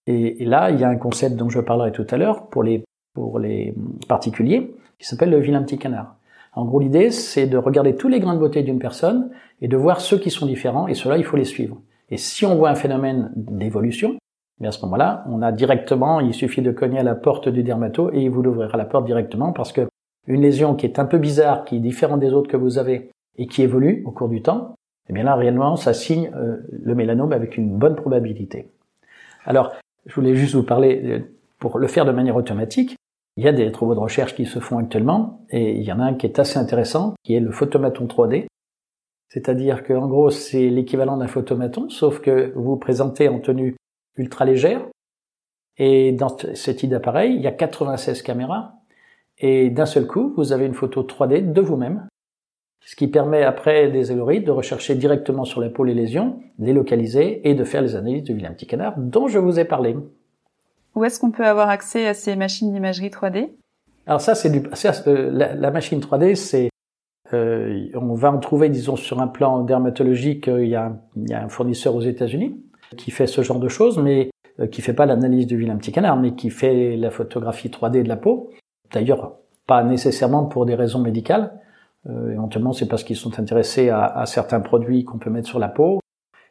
Et, 0.07 0.45
là, 0.45 0.69
il 0.69 0.79
y 0.79 0.83
a 0.83 0.89
un 0.89 0.97
concept 0.97 1.35
dont 1.35 1.49
je 1.49 1.59
parlerai 1.59 1.91
tout 1.91 2.05
à 2.09 2.17
l'heure 2.17 2.47
pour 2.47 2.63
les 2.63 2.83
pour 3.15 3.39
les 3.39 3.73
particuliers, 4.09 4.75
qui 4.99 5.07
s'appelle 5.07 5.29
le 5.29 5.39
vilain 5.39 5.63
petit 5.63 5.77
canard. 5.77 6.17
En 6.53 6.65
gros, 6.65 6.79
l'idée, 6.79 7.11
c'est 7.11 7.47
de 7.47 7.57
regarder 7.57 7.95
tous 7.95 8.09
les 8.09 8.19
grains 8.19 8.33
de 8.33 8.39
beauté 8.39 8.61
d'une 8.61 8.77
personne 8.77 9.31
et 9.61 9.69
de 9.69 9.77
voir 9.77 10.01
ceux 10.01 10.19
qui 10.19 10.29
sont 10.29 10.45
différents, 10.45 10.87
et 10.87 10.93
ceux-là, 10.95 11.17
il 11.17 11.23
faut 11.23 11.37
les 11.37 11.45
suivre. 11.45 11.77
Et 12.09 12.17
si 12.17 12.45
on 12.45 12.55
voit 12.55 12.69
un 12.69 12.75
phénomène 12.75 13.31
d'évolution, 13.35 14.17
mais 14.59 14.67
à 14.67 14.71
ce 14.71 14.81
moment-là, 14.85 15.25
on 15.29 15.41
a 15.41 15.51
directement, 15.51 16.19
il 16.19 16.33
suffit 16.33 16.61
de 16.61 16.71
cogner 16.71 16.99
à 16.99 17.03
la 17.03 17.15
porte 17.15 17.49
du 17.49 17.63
dermato 17.63 18.11
et 18.13 18.21
il 18.21 18.29
vous 18.29 18.41
ouvrira 18.41 18.77
la 18.77 18.85
porte 18.85 19.05
directement 19.05 19.51
parce 19.51 19.73
que 19.73 19.87
une 20.27 20.41
lésion 20.41 20.75
qui 20.75 20.85
est 20.85 20.99
un 20.99 21.05
peu 21.05 21.17
bizarre, 21.17 21.65
qui 21.65 21.75
est 21.75 21.79
différente 21.79 22.19
des 22.19 22.31
autres 22.31 22.49
que 22.49 22.57
vous 22.57 22.77
avez 22.77 23.11
et 23.37 23.47
qui 23.47 23.63
évolue 23.63 24.03
au 24.05 24.11
cours 24.11 24.29
du 24.29 24.41
temps, 24.41 24.75
eh 25.09 25.13
bien 25.13 25.23
là, 25.23 25.35
réellement, 25.35 25.75
ça 25.75 25.93
signe 25.93 26.31
euh, 26.35 26.57
le 26.71 26.95
mélanome 26.95 27.31
avec 27.31 27.57
une 27.57 27.77
bonne 27.77 27.95
probabilité. 27.95 28.71
Alors, 29.45 29.73
je 30.05 30.15
voulais 30.15 30.35
juste 30.35 30.55
vous 30.55 30.63
parler, 30.63 31.01
euh, 31.05 31.19
pour 31.59 31.77
le 31.77 31.87
faire 31.87 32.05
de 32.05 32.11
manière 32.11 32.35
automatique, 32.35 32.95
il 33.37 33.43
y 33.43 33.47
a 33.47 33.51
des 33.51 33.71
travaux 33.71 33.93
de 33.93 33.99
recherche 33.99 34.33
qui 34.35 34.45
se 34.45 34.59
font 34.59 34.77
actuellement, 34.77 35.45
et 35.49 35.73
il 35.73 35.83
y 35.83 35.91
en 35.91 35.99
a 35.99 36.05
un 36.05 36.13
qui 36.13 36.25
est 36.25 36.39
assez 36.39 36.57
intéressant, 36.57 37.15
qui 37.23 37.35
est 37.35 37.39
le 37.39 37.51
photomaton 37.51 38.05
3D. 38.05 38.47
C'est-à-dire 39.29 39.83
qu'en 39.83 40.07
gros, 40.07 40.29
c'est 40.29 40.69
l'équivalent 40.69 41.17
d'un 41.17 41.27
photomaton, 41.27 41.89
sauf 41.89 42.21
que 42.21 42.53
vous 42.55 42.63
vous 42.63 42.77
présentez 42.77 43.27
en 43.27 43.39
tenue 43.39 43.75
ultra 44.17 44.45
légère, 44.45 44.85
et 45.77 46.13
dans 46.13 46.29
ce 46.29 46.71
type 46.71 46.89
d'appareil, 46.89 47.35
il 47.35 47.41
y 47.41 47.47
a 47.47 47.51
96 47.51 48.21
caméras, 48.21 48.75
et 49.37 49.69
d'un 49.69 49.85
seul 49.85 50.07
coup, 50.07 50.33
vous 50.37 50.53
avez 50.53 50.65
une 50.65 50.73
photo 50.73 51.03
3D 51.03 51.51
de 51.51 51.61
vous-même, 51.61 52.07
ce 52.85 52.95
qui 52.95 53.07
permet 53.07 53.43
après 53.43 53.89
des 53.89 54.11
algorithmes 54.11 54.45
de 54.45 54.51
rechercher 54.51 54.95
directement 54.95 55.43
sur 55.43 55.59
la 55.59 55.69
peau 55.69 55.83
les 55.83 55.93
lésions, 55.93 56.39
les 56.59 56.73
localiser 56.73 57.47
et 57.49 57.53
de 57.53 57.63
faire 57.63 57.81
les 57.81 57.95
analyses 57.95 58.23
du 58.23 58.33
vilain 58.33 58.51
petit 58.51 58.67
canard 58.67 58.93
dont 58.97 59.27
je 59.27 59.39
vous 59.39 59.59
ai 59.59 59.65
parlé. 59.65 59.97
Où 60.95 61.03
est-ce 61.03 61.19
qu'on 61.19 61.31
peut 61.31 61.45
avoir 61.45 61.69
accès 61.69 62.07
à 62.07 62.13
ces 62.13 62.35
machines 62.35 62.71
d'imagerie 62.71 63.09
3D 63.09 63.49
Alors 64.07 64.21
ça, 64.21 64.35
c'est 64.35 64.49
du, 64.49 64.63
euh, 65.07 65.29
la, 65.31 65.71
machine 65.71 65.99
3D, 65.99 66.35
c'est 66.35 66.69
euh, 67.33 67.87
on 67.95 68.13
va 68.13 68.31
en 68.31 68.39
trouver, 68.39 68.69
disons, 68.69 68.95
sur 68.95 69.19
un 69.19 69.27
plan 69.27 69.63
dermatologique, 69.63 70.47
euh, 70.47 70.63
il, 70.63 70.69
y 70.69 70.75
a 70.75 70.85
un, 70.85 70.99
il 71.17 71.29
y 71.29 71.33
a 71.33 71.43
un 71.43 71.49
fournisseur 71.49 71.95
aux 71.95 72.01
États-Unis 72.01 72.61
qui 72.97 73.11
fait 73.11 73.27
ce 73.27 73.41
genre 73.41 73.59
de 73.59 73.67
choses, 73.67 73.97
mais 73.97 74.29
euh, 74.59 74.67
qui 74.67 74.81
fait 74.81 74.93
pas 74.93 75.05
l'analyse 75.05 75.47
du 75.47 75.57
vilain 75.57 75.75
petit 75.75 75.91
canard, 75.91 76.17
mais 76.17 76.33
qui 76.33 76.49
fait 76.49 76.95
la 76.95 77.11
photographie 77.11 77.69
3D 77.69 78.03
de 78.03 78.07
la 78.07 78.15
peau. 78.15 78.51
D'ailleurs, 78.93 79.37
pas 79.67 79.83
nécessairement 79.83 80.45
pour 80.45 80.65
des 80.65 80.75
raisons 80.75 80.99
médicales. 80.99 81.59
Euh, 82.09 82.31
éventuellement, 82.31 82.73
c'est 82.73 82.87
parce 82.87 83.03
qu'ils 83.03 83.15
sont 83.15 83.39
intéressés 83.39 83.89
à, 83.89 84.05
à 84.05 84.25
certains 84.25 84.59
produits 84.59 85.03
qu'on 85.03 85.17
peut 85.17 85.29
mettre 85.29 85.47
sur 85.47 85.59
la 85.59 85.69
peau. 85.69 85.99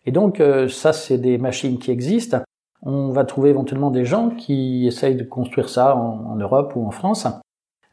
Et 0.06 0.12
donc, 0.12 0.42
ça, 0.68 0.92
c'est 0.92 1.16
des 1.16 1.38
machines 1.38 1.78
qui 1.78 1.90
existent 1.90 2.42
on 2.84 3.10
va 3.10 3.24
trouver 3.24 3.50
éventuellement 3.50 3.90
des 3.90 4.04
gens 4.04 4.30
qui 4.30 4.86
essayent 4.86 5.16
de 5.16 5.24
construire 5.24 5.68
ça 5.68 5.96
en, 5.96 6.36
Europe 6.36 6.74
ou 6.76 6.86
en 6.86 6.90
France. 6.90 7.26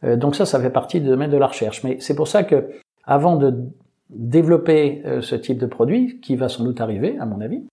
Euh, 0.03 0.17
donc 0.17 0.35
ça, 0.35 0.45
ça 0.45 0.59
fait 0.59 0.69
partie 0.69 0.99
du 0.99 1.07
domaine 1.07 1.31
de 1.31 1.37
la 1.37 1.47
recherche. 1.47 1.83
Mais 1.83 1.97
c'est 1.99 2.15
pour 2.15 2.27
ça 2.27 2.43
que, 2.43 2.69
avant 3.05 3.37
de 3.37 3.69
développer 4.09 5.01
euh, 5.05 5.21
ce 5.21 5.35
type 5.35 5.57
de 5.57 5.65
produit, 5.65 6.19
qui 6.19 6.35
va 6.35 6.49
sans 6.49 6.63
doute 6.63 6.81
arriver, 6.81 7.17
à 7.19 7.25
mon 7.25 7.39
avis, 7.39 7.65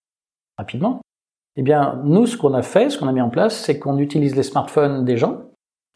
rapidement, 0.56 1.00
eh 1.56 1.62
bien, 1.62 2.00
nous, 2.04 2.26
ce 2.26 2.36
qu'on 2.36 2.54
a 2.54 2.62
fait, 2.62 2.90
ce 2.90 2.98
qu'on 2.98 3.08
a 3.08 3.12
mis 3.12 3.20
en 3.20 3.30
place, 3.30 3.56
c'est 3.56 3.80
qu'on 3.80 3.98
utilise 3.98 4.36
les 4.36 4.44
smartphones 4.44 5.04
des 5.04 5.16
gens 5.16 5.42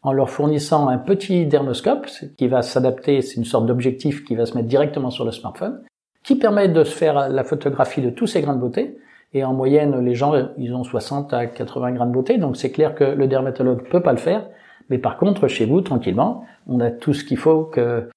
en 0.03 0.11
leur 0.11 0.29
fournissant 0.29 0.89
un 0.89 0.97
petit 0.97 1.45
dermoscope 1.45 2.07
qui 2.37 2.47
va 2.47 2.61
s'adapter, 2.61 3.21
c'est 3.21 3.37
une 3.37 3.45
sorte 3.45 3.65
d'objectif 3.65 4.23
qui 4.25 4.35
va 4.35 4.45
se 4.45 4.55
mettre 4.55 4.67
directement 4.67 5.09
sur 5.09 5.25
le 5.25 5.31
smartphone, 5.31 5.81
qui 6.23 6.35
permet 6.35 6.67
de 6.67 6.83
se 6.83 6.95
faire 6.95 7.29
la 7.29 7.43
photographie 7.43 8.01
de 8.01 8.09
tous 8.09 8.27
ces 8.27 8.41
grains 8.41 8.55
de 8.55 8.59
beauté 8.61 8.97
et 9.33 9.43
en 9.43 9.53
moyenne, 9.53 9.99
les 9.99 10.13
gens, 10.13 10.33
ils 10.57 10.73
ont 10.75 10.83
60 10.83 11.33
à 11.33 11.47
80 11.47 11.93
grammes 11.93 12.09
de 12.09 12.13
beauté, 12.13 12.37
donc 12.37 12.55
c'est 12.55 12.71
clair 12.71 12.93
que 12.93 13.03
le 13.03 13.27
dermatologue 13.27 13.89
peut 13.89 14.01
pas 14.01 14.11
le 14.11 14.19
faire. 14.19 14.47
Mais 14.89 14.99
par 14.99 15.17
contre, 15.17 15.47
chez 15.47 15.65
vous, 15.65 15.81
tranquillement, 15.81 16.45
on 16.67 16.79
a 16.79 16.91
tout 16.91 17.13
ce 17.13 17.23
qu'il 17.23 17.37
faut 17.37 17.63
que, 17.63 18.09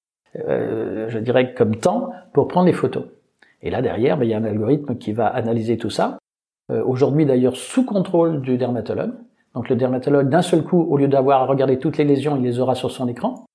euh, 0.47 1.09
je 1.09 1.17
dirais, 1.17 1.53
comme 1.55 1.75
temps 1.77 2.11
pour 2.33 2.47
prendre 2.47 2.67
les 2.67 2.73
photos. 2.73 3.05
Et 3.63 3.71
là, 3.71 3.81
derrière, 3.81 4.17
ben, 4.17 4.25
il 4.25 4.29
y 4.29 4.33
a 4.35 4.37
un 4.37 4.43
algorithme 4.43 4.97
qui 4.97 5.11
va 5.11 5.27
analyser 5.27 5.77
tout 5.77 5.89
ça. 5.89 6.19
Euh, 6.71 6.83
Aujourd'hui, 6.83 7.25
d'ailleurs, 7.25 7.55
sous 7.55 7.83
contrôle 7.83 8.41
du 8.41 8.57
dermatologue. 8.57 9.13
Donc 9.57 9.69
le 9.69 9.75
dermatologue, 9.75 10.29
d'un 10.29 10.43
seul 10.43 10.63
coup, 10.63 10.83
au 10.83 10.97
lieu 10.97 11.07
d'avoir 11.07 11.41
à 11.41 11.45
regarder 11.47 11.79
toutes 11.79 11.97
les 11.97 12.03
lésions, 12.03 12.35
il 12.35 12.43
les 12.43 12.59
aura 12.59 12.75
sur 12.75 12.91
son 12.91 13.07
écran. 13.07 13.47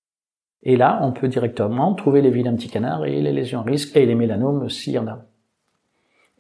Et 0.65 0.77
là, 0.77 0.99
on 1.01 1.12
peut 1.12 1.29
directement 1.29 1.95
trouver 1.95 2.23
les 2.23 2.31
vilains 2.31 2.57
petits 2.57 2.69
canards 2.69 3.07
et 3.07 3.23
les 3.23 3.31
lésions 3.31 3.61
à 3.61 3.62
risque 3.62 3.97
et 3.97 4.05
les 4.05 4.17
mélanomes 4.17 4.69
s'il 4.69 4.95
y 4.95 4.99
en 4.99 5.07
a. 5.07 5.21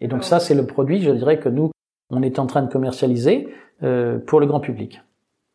Et 0.00 0.08
donc 0.08 0.24
ça, 0.24 0.40
c'est 0.40 0.56
le 0.56 0.66
produit, 0.66 1.00
je 1.00 1.12
dirais, 1.12 1.38
que 1.38 1.48
nous, 1.48 1.70
on 2.10 2.22
est 2.22 2.40
en 2.40 2.46
train 2.46 2.62
de 2.62 2.72
commercialiser 2.72 3.54
euh, 3.84 4.18
pour 4.18 4.40
le 4.40 4.46
grand 4.46 4.58
public. 4.58 5.00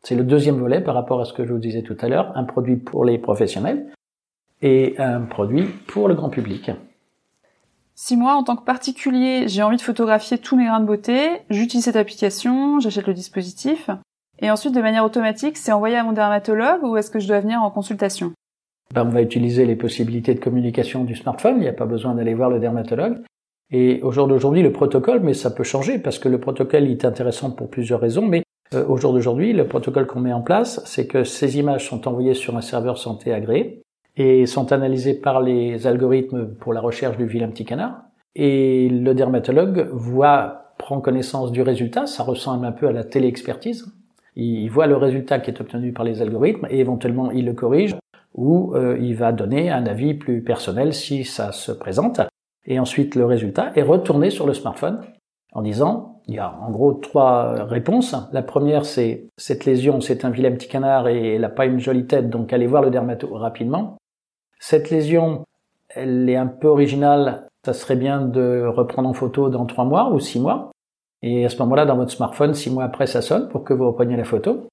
C'est 0.02 0.14
le 0.14 0.24
deuxième 0.24 0.56
volet 0.56 0.80
par 0.80 0.94
rapport 0.94 1.20
à 1.20 1.26
ce 1.26 1.34
que 1.34 1.44
je 1.44 1.52
vous 1.52 1.58
disais 1.58 1.82
tout 1.82 1.96
à 2.00 2.08
l'heure, 2.08 2.32
un 2.34 2.44
produit 2.44 2.76
pour 2.76 3.04
les 3.04 3.18
professionnels 3.18 3.88
et 4.62 4.94
un 4.96 5.20
produit 5.20 5.64
pour 5.86 6.08
le 6.08 6.14
grand 6.14 6.30
public. 6.30 6.70
Si 8.00 8.16
moi, 8.16 8.34
en 8.34 8.44
tant 8.44 8.54
que 8.54 8.62
particulier, 8.62 9.48
j'ai 9.48 9.60
envie 9.60 9.76
de 9.76 9.82
photographier 9.82 10.38
tous 10.38 10.54
mes 10.54 10.66
grains 10.66 10.78
de 10.78 10.86
beauté, 10.86 11.30
j'utilise 11.50 11.84
cette 11.84 11.96
application, 11.96 12.78
j'achète 12.78 13.08
le 13.08 13.12
dispositif, 13.12 13.90
et 14.38 14.52
ensuite, 14.52 14.72
de 14.72 14.80
manière 14.80 15.04
automatique, 15.04 15.56
c'est 15.56 15.72
envoyé 15.72 15.96
à 15.96 16.04
mon 16.04 16.12
dermatologue 16.12 16.84
ou 16.84 16.96
est-ce 16.96 17.10
que 17.10 17.18
je 17.18 17.26
dois 17.26 17.40
venir 17.40 17.60
en 17.60 17.72
consultation? 17.72 18.34
Ben, 18.94 19.04
On 19.04 19.08
va 19.08 19.20
utiliser 19.20 19.66
les 19.66 19.74
possibilités 19.74 20.32
de 20.32 20.38
communication 20.38 21.02
du 21.02 21.16
smartphone, 21.16 21.56
il 21.56 21.62
n'y 21.62 21.68
a 21.68 21.72
pas 21.72 21.86
besoin 21.86 22.14
d'aller 22.14 22.34
voir 22.34 22.50
le 22.50 22.60
dermatologue. 22.60 23.18
Et 23.72 24.00
au 24.02 24.12
jour 24.12 24.28
d'aujourd'hui, 24.28 24.62
le 24.62 24.70
protocole, 24.70 25.18
mais 25.18 25.34
ça 25.34 25.50
peut 25.50 25.64
changer 25.64 25.98
parce 25.98 26.20
que 26.20 26.28
le 26.28 26.38
protocole 26.38 26.88
est 26.88 27.04
intéressant 27.04 27.50
pour 27.50 27.68
plusieurs 27.68 27.98
raisons, 27.98 28.24
mais 28.24 28.44
euh, 28.74 28.86
au 28.86 28.96
jour 28.96 29.12
d'aujourd'hui, 29.12 29.52
le 29.52 29.66
protocole 29.66 30.06
qu'on 30.06 30.20
met 30.20 30.32
en 30.32 30.42
place, 30.42 30.80
c'est 30.84 31.08
que 31.08 31.24
ces 31.24 31.58
images 31.58 31.88
sont 31.88 32.06
envoyées 32.06 32.34
sur 32.34 32.56
un 32.56 32.62
serveur 32.62 32.96
santé 32.96 33.32
agréé 33.32 33.82
et 34.18 34.46
sont 34.46 34.72
analysées 34.72 35.14
par 35.14 35.40
les 35.40 35.86
algorithmes 35.86 36.48
pour 36.56 36.72
la 36.72 36.80
recherche 36.80 37.16
du 37.16 37.26
vilain 37.26 37.48
petit 37.48 37.64
canard. 37.64 38.02
Et 38.34 38.88
le 38.88 39.14
dermatologue 39.14 39.88
voit, 39.92 40.74
prend 40.76 41.00
connaissance 41.00 41.52
du 41.52 41.62
résultat, 41.62 42.06
ça 42.06 42.24
ressemble 42.24 42.66
un 42.66 42.72
peu 42.72 42.88
à 42.88 42.92
la 42.92 43.04
téléexpertise. 43.04 43.86
Il 44.34 44.68
voit 44.68 44.86
le 44.86 44.96
résultat 44.96 45.38
qui 45.38 45.50
est 45.50 45.60
obtenu 45.60 45.92
par 45.92 46.04
les 46.04 46.20
algorithmes 46.20 46.66
et 46.68 46.80
éventuellement 46.80 47.30
il 47.30 47.46
le 47.46 47.54
corrige 47.54 47.96
ou 48.34 48.74
euh, 48.74 48.98
il 49.00 49.14
va 49.16 49.32
donner 49.32 49.70
un 49.70 49.86
avis 49.86 50.14
plus 50.14 50.42
personnel 50.42 50.92
si 50.92 51.24
ça 51.24 51.52
se 51.52 51.72
présente 51.72 52.20
et 52.66 52.78
ensuite 52.78 53.14
le 53.14 53.24
résultat 53.24 53.72
est 53.74 53.82
retourné 53.82 54.30
sur 54.30 54.46
le 54.46 54.54
smartphone 54.54 55.00
en 55.52 55.62
disant, 55.62 56.20
il 56.26 56.34
y 56.34 56.38
a 56.38 56.54
en 56.60 56.70
gros 56.70 56.92
trois 56.92 57.64
réponses. 57.64 58.14
La 58.32 58.42
première, 58.42 58.84
c'est 58.84 59.28
cette 59.38 59.64
lésion, 59.64 60.00
c'est 60.00 60.24
un 60.24 60.30
vilain 60.30 60.52
petit 60.52 60.68
canard 60.68 61.08
et 61.08 61.34
elle 61.34 61.40
n'a 61.40 61.48
pas 61.48 61.64
une 61.64 61.80
jolie 61.80 62.06
tête, 62.06 62.28
donc 62.28 62.52
allez 62.52 62.66
voir 62.66 62.82
le 62.82 62.90
dermato 62.90 63.32
rapidement. 63.32 63.96
Cette 64.58 64.90
lésion, 64.90 65.44
elle 65.88 66.28
est 66.28 66.36
un 66.36 66.46
peu 66.46 66.68
originale, 66.68 67.48
ça 67.64 67.72
serait 67.72 67.96
bien 67.96 68.20
de 68.20 68.64
reprendre 68.66 69.08
en 69.08 69.14
photo 69.14 69.48
dans 69.48 69.66
trois 69.66 69.84
mois 69.84 70.10
ou 70.12 70.20
six 70.20 70.40
mois. 70.40 70.70
Et 71.22 71.44
à 71.44 71.48
ce 71.48 71.58
moment-là, 71.58 71.84
dans 71.84 71.96
votre 71.96 72.12
smartphone, 72.12 72.54
six 72.54 72.70
mois 72.70 72.84
après, 72.84 73.06
ça 73.06 73.22
sonne 73.22 73.48
pour 73.48 73.64
que 73.64 73.74
vous 73.74 73.86
repreniez 73.86 74.16
la 74.16 74.24
photo. 74.24 74.68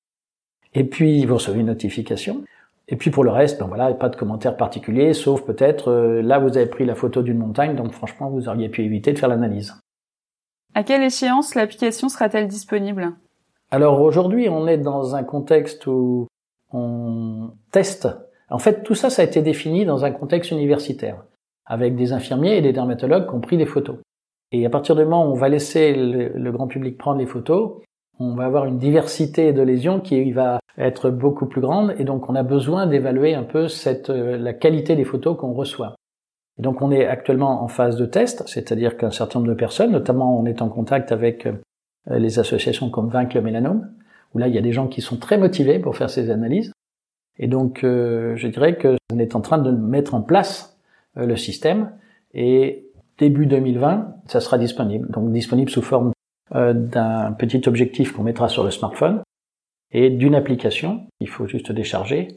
Et 0.74 0.84
puis, 0.84 1.26
vous 1.26 1.36
recevez 1.36 1.62
une 1.62 1.68
notification. 1.68 2.44
Et 2.88 2.98
puis 2.98 3.10
pour 3.10 3.24
le 3.24 3.32
reste, 3.32 3.60
ben 3.60 3.68
voilà, 3.68 3.92
pas 3.94 4.10
de 4.10 4.16
commentaires 4.16 4.58
particuliers, 4.58 5.14
sauf 5.14 5.42
peut-être 5.42 5.90
euh, 5.90 6.22
là 6.22 6.38
vous 6.38 6.56
avez 6.56 6.68
pris 6.68 6.86
la 6.86 6.94
photo 6.94 7.24
d'une 7.24 7.40
montagne, 7.40 7.76
donc 7.76 7.94
franchement 7.94 8.30
vous 8.30 8.48
auriez 8.48 8.70
pu 8.70 8.84
éviter 8.84 9.12
de 9.12 9.18
faire 9.18 9.30
l'analyse. 9.30 9.76
À 10.76 10.84
quelle 10.84 11.02
échéance 11.02 11.56
l'application 11.56 12.10
sera-t-elle 12.10 12.48
disponible? 12.48 13.14
Alors 13.72 14.02
aujourd'hui 14.02 14.50
on 14.50 14.68
est 14.68 14.78
dans 14.78 15.16
un 15.16 15.24
contexte 15.24 15.88
où 15.88 16.28
on 16.72 17.54
teste. 17.72 18.08
En 18.50 18.60
fait 18.60 18.84
tout 18.84 18.96
ça 18.96 19.10
ça 19.10 19.22
a 19.22 19.26
été 19.26 19.42
défini 19.42 19.86
dans 19.86 20.06
un 20.06 20.12
contexte 20.12 20.52
universitaire, 20.52 21.24
avec 21.66 21.96
des 21.96 22.14
infirmiers 22.14 22.58
et 22.58 22.62
des 22.62 22.74
dermatologues 22.74 23.28
qui 23.28 23.36
ont 23.36 23.42
pris 23.42 23.58
des 23.58 23.66
photos. 23.66 23.98
Et 24.52 24.66
à 24.66 24.70
partir 24.70 24.96
du 24.96 25.04
moment 25.04 25.28
où 25.28 25.32
on 25.32 25.36
va 25.36 25.50
laisser 25.50 25.94
le 25.94 26.52
grand 26.52 26.68
public 26.68 26.98
prendre 26.98 27.20
les 27.20 27.26
photos, 27.26 27.82
on 28.20 28.36
va 28.36 28.46
avoir 28.46 28.66
une 28.66 28.78
diversité 28.78 29.52
de 29.54 29.62
lésions 29.62 30.00
qui 30.00 30.32
va 30.32 30.60
être 30.78 31.10
beaucoup 31.10 31.46
plus 31.46 31.62
grande 31.62 31.94
et 32.00 32.04
donc 32.04 32.30
on 32.30 32.36
a 32.36 32.44
besoin 32.44 32.88
d'évaluer 32.88 33.36
un 33.36 33.44
peu 33.44 33.68
cette, 33.68 34.10
euh, 34.10 34.38
la 34.38 34.54
qualité 34.54 34.96
des 34.96 35.06
photos 35.06 35.38
qu'on 35.38 35.54
reçoit. 35.54 35.96
Et 36.58 36.62
donc 36.62 36.82
on 36.82 36.92
est 36.92 37.06
actuellement 37.06 37.64
en 37.64 37.68
phase 37.68 37.98
de 37.98 38.06
test, 38.06 38.44
c'est-à-dire 38.48 38.98
qu'un 38.98 39.12
certain 39.12 39.40
nombre 39.40 39.52
de 39.52 39.58
personnes, 39.58 39.92
notamment 39.92 40.40
on 40.40 40.46
est 40.46 40.62
en 40.62 40.70
contact 40.70 41.12
avec 41.12 41.46
euh, 41.46 41.54
les 42.10 42.40
associations 42.40 42.90
comme 42.90 43.10
Vaincre 43.10 43.36
le 43.36 43.42
mélanome, 43.42 43.90
où 44.34 44.38
là 44.38 44.48
il 44.48 44.56
y 44.56 44.58
a 44.58 44.62
des 44.62 44.72
gens 44.72 44.88
qui 44.88 45.02
sont 45.02 45.18
très 45.18 45.38
motivés 45.38 45.80
pour 45.80 45.98
faire 45.98 46.10
ces 46.10 46.30
analyses. 46.30 46.72
Et 47.38 47.48
donc 47.48 47.84
euh, 47.84 48.36
je 48.36 48.48
dirais 48.48 48.78
qu'on 48.78 49.20
est 49.20 49.36
en 49.36 49.42
train 49.42 49.58
de 49.58 49.72
mettre 49.72 50.16
en 50.16 50.22
place 50.22 50.78
euh, 51.18 51.26
le 51.26 51.36
système 51.36 51.92
et 52.34 52.88
début 53.18 53.46
2020, 53.46 54.16
ça 54.28 54.40
sera 54.40 54.58
disponible. 54.58 55.10
Donc 55.10 55.32
disponible 55.32 55.70
sous 55.70 55.82
forme 55.82 56.12
d'un 56.52 57.32
petit 57.32 57.68
objectif 57.68 58.12
qu'on 58.12 58.22
mettra 58.22 58.50
sur 58.50 58.64
le 58.64 58.70
smartphone 58.70 59.24
et 59.92 60.10
d'une 60.10 60.36
application 60.36 61.08
qu'il 61.18 61.30
faut 61.30 61.48
juste 61.48 61.72
décharger. 61.72 62.28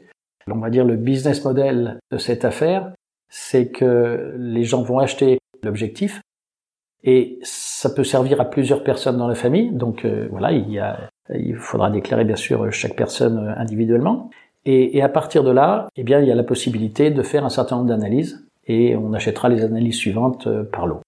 On 0.47 0.57
va 0.57 0.69
dire 0.69 0.85
le 0.85 0.95
business 0.95 1.43
model 1.45 1.99
de 2.11 2.17
cette 2.17 2.43
affaire, 2.43 2.91
c'est 3.29 3.69
que 3.69 4.33
les 4.37 4.63
gens 4.63 4.81
vont 4.81 4.99
acheter 4.99 5.37
l'objectif 5.63 6.21
et 7.03 7.39
ça 7.43 7.89
peut 7.89 8.03
servir 8.03 8.41
à 8.41 8.45
plusieurs 8.45 8.83
personnes 8.83 9.17
dans 9.17 9.27
la 9.27 9.35
famille. 9.35 9.71
Donc 9.71 10.05
euh, 10.05 10.27
voilà, 10.31 10.51
il, 10.51 10.69
y 10.69 10.79
a, 10.79 11.09
il 11.33 11.55
faudra 11.55 11.89
déclarer 11.91 12.25
bien 12.25 12.35
sûr 12.35 12.71
chaque 12.71 12.95
personne 12.95 13.37
euh, 13.37 13.53
individuellement. 13.55 14.29
Et, 14.65 14.97
et, 14.97 15.01
à 15.01 15.09
partir 15.09 15.43
de 15.43 15.51
là, 15.51 15.87
eh 15.95 16.03
bien, 16.03 16.19
il 16.19 16.27
y 16.27 16.31
a 16.31 16.35
la 16.35 16.43
possibilité 16.43 17.11
de 17.11 17.23
faire 17.23 17.45
un 17.45 17.49
certain 17.49 17.77
nombre 17.77 17.87
d'analyses 17.87 18.45
et 18.65 18.95
on 18.95 19.13
achètera 19.13 19.49
les 19.49 19.63
analyses 19.63 19.95
suivantes 19.95 20.47
euh, 20.47 20.63
par 20.63 20.85
lot. 20.85 21.01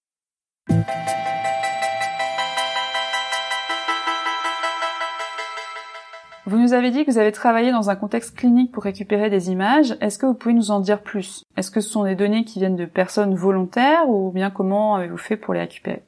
Vous 6.48 6.58
nous 6.58 6.74
avez 6.74 6.92
dit 6.92 7.06
que 7.06 7.12
vous 7.12 7.18
avez 7.18 7.32
travaillé 7.32 7.72
dans 7.72 7.90
un 7.90 7.96
contexte 7.96 8.36
clinique 8.36 8.72
pour 8.72 8.84
récupérer 8.84 9.30
des 9.30 9.52
images. 9.52 9.96
Est-ce 10.02 10.18
que 10.18 10.26
vous 10.26 10.34
pouvez 10.34 10.54
nous 10.54 10.72
en 10.72 10.80
dire 10.80 11.02
plus? 11.02 11.44
Est-ce 11.56 11.72
que 11.72 11.82
ce 11.82 11.90
sont 11.90 12.04
des 12.04 12.16
données 12.16 12.44
qui 12.44 12.60
viennent 12.60 12.76
de 12.76 12.86
personnes 12.86 13.36
volontaires 13.36 14.10
ou 14.10 14.32
bien 14.32 14.50
comment 14.50 14.96
avez-vous 14.96 15.18
fait 15.18 15.38
pour 15.38 15.54
les 15.54 15.62
récupérer? 15.62 16.04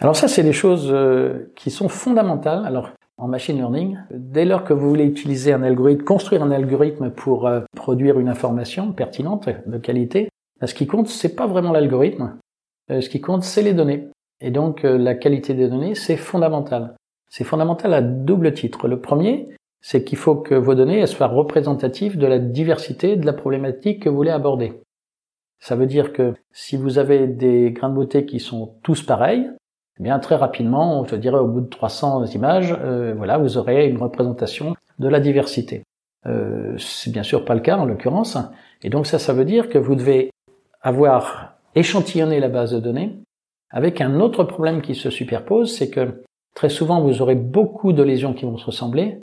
Alors 0.00 0.14
ça, 0.14 0.28
c'est 0.28 0.44
des 0.44 0.52
choses 0.52 0.90
euh, 0.92 1.52
qui 1.56 1.70
sont 1.70 1.88
fondamentales. 1.88 2.64
Alors 2.64 2.90
en 3.18 3.28
machine 3.28 3.56
learning, 3.56 3.98
dès 4.10 4.44
lors 4.44 4.64
que 4.64 4.72
vous 4.72 4.88
voulez 4.88 5.04
utiliser 5.04 5.52
un 5.52 5.62
algorithme, 5.62 6.04
construire 6.04 6.42
un 6.42 6.50
algorithme 6.50 7.10
pour 7.10 7.46
euh, 7.46 7.60
produire 7.76 8.18
une 8.18 8.28
information 8.28 8.92
pertinente, 8.92 9.48
de 9.66 9.78
qualité, 9.78 10.28
ce 10.64 10.74
qui 10.74 10.86
compte, 10.86 11.08
c'est 11.08 11.36
pas 11.36 11.46
vraiment 11.46 11.72
l'algorithme. 11.72 12.38
Euh, 12.90 13.00
ce 13.00 13.08
qui 13.08 13.20
compte, 13.20 13.44
c'est 13.44 13.62
les 13.62 13.74
données. 13.74 14.08
Et 14.40 14.50
donc 14.50 14.84
la 14.84 15.16
qualité 15.16 15.52
des 15.52 15.68
données, 15.68 15.96
c'est 15.96 16.16
fondamental. 16.16 16.94
C'est 17.28 17.44
fondamental 17.44 17.92
à 17.92 18.00
double 18.00 18.54
titre. 18.54 18.86
Le 18.86 19.00
premier, 19.00 19.48
c'est 19.80 20.04
qu'il 20.04 20.18
faut 20.18 20.36
que 20.36 20.54
vos 20.54 20.74
données 20.74 21.06
soient 21.06 21.26
représentatives 21.26 22.18
de 22.18 22.26
la 22.26 22.38
diversité 22.38 23.16
de 23.16 23.26
la 23.26 23.32
problématique 23.32 24.02
que 24.02 24.08
vous 24.08 24.16
voulez 24.16 24.30
aborder. 24.30 24.80
Ça 25.60 25.76
veut 25.76 25.86
dire 25.86 26.12
que 26.12 26.34
si 26.52 26.76
vous 26.76 26.98
avez 26.98 27.26
des 27.26 27.72
grains 27.72 27.90
de 27.90 27.94
beauté 27.94 28.26
qui 28.26 28.40
sont 28.40 28.76
tous 28.82 29.02
pareils, 29.02 29.50
eh 29.98 30.02
bien 30.02 30.18
très 30.18 30.36
rapidement, 30.36 31.04
je 31.06 31.16
dirais 31.16 31.38
au 31.38 31.46
bout 31.48 31.60
de 31.60 31.68
300 31.68 32.26
images, 32.26 32.76
euh, 32.80 33.14
voilà, 33.16 33.38
vous 33.38 33.58
aurez 33.58 33.88
une 33.88 33.98
représentation 33.98 34.74
de 34.98 35.08
la 35.08 35.20
diversité. 35.20 35.82
Euh, 36.26 36.76
c'est 36.78 37.12
bien 37.12 37.22
sûr 37.22 37.44
pas 37.44 37.54
le 37.54 37.60
cas 37.60 37.76
en 37.76 37.84
l'occurrence, 37.84 38.38
et 38.82 38.90
donc 38.90 39.06
ça, 39.06 39.18
ça 39.18 39.32
veut 39.32 39.44
dire 39.44 39.68
que 39.68 39.78
vous 39.78 39.94
devez 39.94 40.30
avoir 40.82 41.54
échantillonné 41.74 42.40
la 42.40 42.48
base 42.48 42.72
de 42.72 42.80
données 42.80 43.18
avec 43.70 44.00
un 44.00 44.20
autre 44.20 44.44
problème 44.44 44.82
qui 44.82 44.94
se 44.94 45.10
superpose, 45.10 45.76
c'est 45.76 45.90
que 45.90 46.22
très 46.54 46.68
souvent 46.68 47.00
vous 47.00 47.20
aurez 47.20 47.34
beaucoup 47.34 47.92
de 47.92 48.02
lésions 48.02 48.34
qui 48.34 48.44
vont 48.44 48.56
se 48.56 48.66
ressembler, 48.66 49.20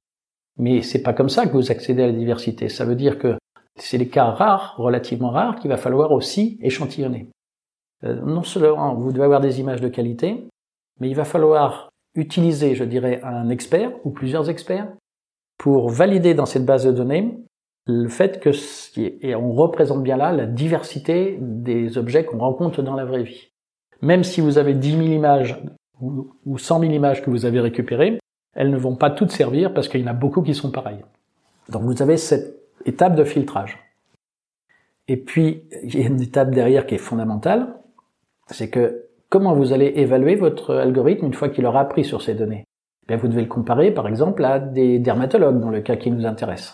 mais 0.58 0.82
c'est 0.82 1.02
pas 1.02 1.14
comme 1.14 1.30
ça 1.30 1.46
que 1.46 1.54
vous 1.54 1.72
accédez 1.72 2.04
à 2.04 2.08
la 2.08 2.14
diversité. 2.14 2.70
Ça 2.70 2.86
veut 2.86 2.96
dire 2.96 3.18
que 3.18 3.38
c'est 3.78 3.98
les 3.98 4.08
cas 4.08 4.26
rares, 4.26 4.76
relativement 4.78 5.32
rares, 5.32 5.56
qu'il 5.58 5.70
va 5.70 5.78
falloir 5.78 6.12
aussi 6.12 6.58
échantillonner. 6.62 7.30
Euh, 8.04 8.22
non 8.22 8.44
seulement 8.44 8.96
vous 8.96 9.12
devez 9.12 9.26
avoir 9.26 9.42
des 9.42 9.60
images 9.60 9.82
de 9.82 9.88
qualité, 9.88 10.48
mais 11.00 11.10
il 11.10 11.16
va 11.16 11.26
falloir 11.26 11.90
utiliser, 12.16 12.76
je 12.76 12.84
dirais, 12.84 13.22
un 13.24 13.50
expert 13.50 13.92
ou 14.06 14.12
plusieurs 14.12 14.50
experts 14.50 14.88
pour 15.58 15.90
valider 15.90 16.34
dans 16.34 16.46
cette 16.46 16.66
base 16.66 16.86
de 16.86 16.92
données 16.92 17.38
le 17.88 18.08
fait 18.08 18.40
que 18.40 18.50
et 18.98 19.36
on 19.36 19.52
représente 19.52 20.02
bien 20.02 20.18
là 20.18 20.32
la 20.32 20.48
diversité 20.48 21.38
des 21.40 21.98
objets 21.98 22.26
qu'on 22.26 22.40
rencontre 22.40 22.82
dans 22.82 22.96
la 22.96 23.06
vraie 23.06 23.24
vie. 23.24 23.52
Même 24.02 24.24
si 24.24 24.42
vous 24.42 24.58
avez 24.58 24.74
10 24.74 24.92
000 24.92 25.02
images 25.04 25.62
ou 26.02 26.58
100 26.58 26.80
000 26.80 26.92
images 26.94 27.22
que 27.22 27.30
vous 27.30 27.46
avez 27.46 27.60
récupérées, 27.60 28.20
elles 28.56 28.72
ne 28.72 28.78
vont 28.78 28.96
pas 28.96 29.12
toutes 29.12 29.32
servir 29.32 29.74
parce 29.74 29.88
qu'il 29.88 30.02
y 30.02 30.04
en 30.04 30.08
a 30.08 30.14
beaucoup 30.14 30.42
qui 30.42 30.56
sont 30.56 30.72
pareilles. 30.72 31.04
Donc 31.70 31.84
vous 31.84 32.02
avez 32.02 32.18
cette 32.18 32.60
étape 32.86 33.16
de 33.16 33.24
filtrage. 33.24 33.78
Et 35.08 35.18
puis, 35.18 35.64
il 35.84 36.00
y 36.00 36.04
a 36.04 36.08
une 36.08 36.22
étape 36.22 36.50
derrière 36.50 36.88
qui 36.88 36.96
est 36.96 37.00
fondamentale, 37.00 37.76
c'est 38.48 38.70
que 38.70 39.05
comment 39.36 39.54
vous 39.54 39.74
allez 39.74 39.92
évaluer 39.98 40.36
votre 40.36 40.74
algorithme 40.76 41.26
une 41.26 41.34
fois 41.34 41.50
qu'il 41.50 41.66
aura 41.66 41.82
appris 41.82 42.06
sur 42.06 42.22
ces 42.22 42.36
données 42.36 42.64
eh 43.04 43.08
Bien, 43.10 43.18
Vous 43.18 43.28
devez 43.28 43.42
le 43.42 43.50
comparer, 43.50 43.92
par 43.92 44.08
exemple, 44.08 44.46
à 44.46 44.60
des 44.60 44.98
dermatologues, 44.98 45.60
dans 45.60 45.72
le 45.72 45.82
cas 45.82 45.98
qui 45.98 46.10
nous 46.10 46.26
intéresse. 46.26 46.74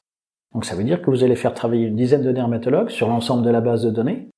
Donc 0.54 0.66
ça 0.66 0.76
veut 0.76 0.84
dire 0.84 1.02
que 1.02 1.10
vous 1.10 1.24
allez 1.24 1.36
faire 1.36 1.56
travailler 1.56 1.88
une 1.88 1.96
dizaine 1.96 2.22
de 2.22 2.32
dermatologues 2.32 2.92
sur 2.92 3.08
l'ensemble 3.08 3.44
de 3.44 3.50
la 3.50 3.62
base 3.62 3.84
de 3.84 3.90
données. 3.90 4.30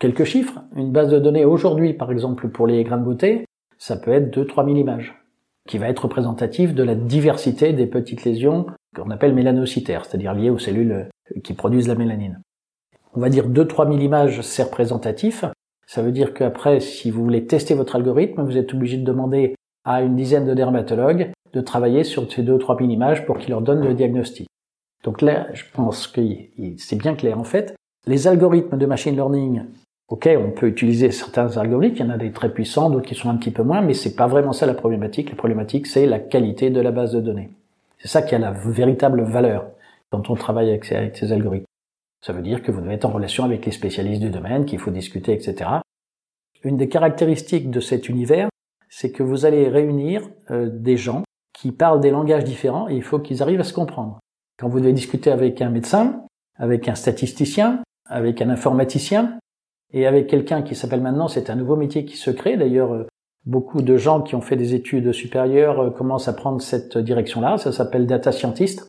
Quelques 0.00 0.24
chiffres. 0.24 0.62
Une 0.74 0.90
base 0.90 1.10
de 1.10 1.20
données 1.20 1.44
aujourd'hui, 1.44 1.94
par 1.94 2.10
exemple, 2.10 2.48
pour 2.48 2.66
les 2.66 2.82
grains 2.82 2.98
de 2.98 3.04
beauté, 3.04 3.44
ça 3.78 3.96
peut 3.96 4.10
être 4.10 4.36
2-3 4.36 4.64
000 4.64 4.76
images 4.76 5.14
qui 5.68 5.78
va 5.78 5.88
être 5.88 6.06
représentatif 6.06 6.74
de 6.74 6.82
la 6.82 6.96
diversité 6.96 7.72
des 7.72 7.86
petites 7.86 8.24
lésions 8.24 8.66
qu'on 8.96 9.12
appelle 9.12 9.32
mélanocytaires, 9.32 10.06
c'est-à-dire 10.06 10.34
liées 10.34 10.50
aux 10.50 10.58
cellules 10.58 11.08
euh, 11.36 11.40
qui 11.44 11.54
produisent 11.54 11.86
la 11.86 11.94
mélanine. 11.94 12.42
On 13.14 13.20
va 13.20 13.28
dire 13.28 13.48
2-3 13.48 13.86
000 13.86 14.00
images, 14.00 14.40
c'est 14.40 14.64
représentatif. 14.64 15.44
Ça 15.88 16.02
veut 16.02 16.12
dire 16.12 16.34
qu'après, 16.34 16.80
si 16.80 17.10
vous 17.10 17.24
voulez 17.24 17.46
tester 17.46 17.74
votre 17.74 17.96
algorithme, 17.96 18.42
vous 18.42 18.58
êtes 18.58 18.74
obligé 18.74 18.98
de 18.98 19.04
demander 19.04 19.54
à 19.84 20.02
une 20.02 20.16
dizaine 20.16 20.46
de 20.46 20.52
dermatologues 20.52 21.30
de 21.54 21.60
travailler 21.62 22.04
sur 22.04 22.30
ces 22.30 22.42
2-3 22.42 22.78
000 22.78 22.90
images 22.90 23.24
pour 23.24 23.38
qu'ils 23.38 23.50
leur 23.50 23.62
donnent 23.62 23.86
le 23.86 23.94
diagnostic. 23.94 24.46
Donc 25.02 25.22
là, 25.22 25.46
je 25.54 25.64
pense 25.72 26.06
que 26.06 26.20
c'est 26.76 26.96
bien 26.96 27.14
clair. 27.14 27.38
En 27.38 27.44
fait, 27.44 27.74
les 28.06 28.26
algorithmes 28.26 28.76
de 28.76 28.86
machine 28.86 29.14
learning 29.14 29.62
Ok, 30.08 30.26
on 30.38 30.52
peut 30.52 30.68
utiliser 30.68 31.10
certains 31.10 31.58
algorithmes, 31.58 31.96
il 31.96 32.00
y 32.00 32.10
en 32.10 32.14
a 32.14 32.16
des 32.16 32.32
très 32.32 32.50
puissants, 32.50 32.88
d'autres 32.88 33.06
qui 33.06 33.14
sont 33.14 33.28
un 33.28 33.36
petit 33.36 33.50
peu 33.50 33.62
moins, 33.62 33.82
mais 33.82 33.92
c'est 33.92 34.16
pas 34.16 34.26
vraiment 34.26 34.54
ça 34.54 34.64
la 34.64 34.72
problématique. 34.72 35.28
La 35.28 35.36
problématique, 35.36 35.86
c'est 35.86 36.06
la 36.06 36.18
qualité 36.18 36.70
de 36.70 36.80
la 36.80 36.90
base 36.90 37.12
de 37.12 37.20
données. 37.20 37.50
C'est 37.98 38.08
ça 38.08 38.22
qui 38.22 38.34
a 38.34 38.38
la 38.38 38.52
véritable 38.52 39.22
valeur 39.22 39.66
quand 40.10 40.30
on 40.30 40.34
travaille 40.34 40.70
avec 40.70 40.86
ces, 40.86 41.32
algorithmes. 41.32 41.66
Ça 42.20 42.32
veut 42.32 42.42
dire 42.42 42.62
que 42.62 42.72
vous 42.72 42.80
devez 42.80 42.94
être 42.94 43.04
en 43.04 43.10
relation 43.12 43.44
avec 43.44 43.64
les 43.64 43.72
spécialistes 43.72 44.20
du 44.20 44.30
domaine, 44.30 44.64
qu'il 44.64 44.78
faut 44.78 44.90
discuter, 44.90 45.32
etc. 45.32 45.70
Une 46.64 46.76
des 46.76 46.88
caractéristiques 46.88 47.70
de 47.70 47.80
cet 47.80 48.08
univers, 48.08 48.48
c'est 48.88 49.12
que 49.12 49.22
vous 49.22 49.44
allez 49.44 49.68
réunir 49.68 50.28
euh, 50.50 50.68
des 50.72 50.96
gens 50.96 51.22
qui 51.52 51.72
parlent 51.72 52.00
des 52.00 52.10
langages 52.10 52.44
différents 52.44 52.88
et 52.88 52.96
il 52.96 53.02
faut 53.02 53.18
qu'ils 53.18 53.42
arrivent 53.42 53.60
à 53.60 53.64
se 53.64 53.72
comprendre. 53.72 54.18
Quand 54.58 54.68
vous 54.68 54.80
devez 54.80 54.92
discuter 54.92 55.30
avec 55.30 55.62
un 55.62 55.70
médecin, 55.70 56.24
avec 56.56 56.88
un 56.88 56.94
statisticien, 56.94 57.82
avec 58.06 58.42
un 58.42 58.50
informaticien, 58.50 59.38
et 59.92 60.06
avec 60.06 60.26
quelqu'un 60.26 60.62
qui 60.62 60.74
s'appelle 60.74 61.00
maintenant, 61.00 61.28
c'est 61.28 61.50
un 61.50 61.54
nouveau 61.54 61.76
métier 61.76 62.04
qui 62.04 62.16
se 62.16 62.30
crée. 62.30 62.56
D'ailleurs, 62.56 62.92
euh, 62.92 63.06
beaucoup 63.46 63.80
de 63.80 63.96
gens 63.96 64.20
qui 64.20 64.34
ont 64.34 64.40
fait 64.40 64.56
des 64.56 64.74
études 64.74 65.12
supérieures 65.12 65.80
euh, 65.80 65.90
commencent 65.90 66.28
à 66.28 66.34
prendre 66.34 66.60
cette 66.60 66.98
direction-là. 66.98 67.58
Ça 67.58 67.72
s'appelle 67.72 68.06
data 68.06 68.32
scientist. 68.32 68.86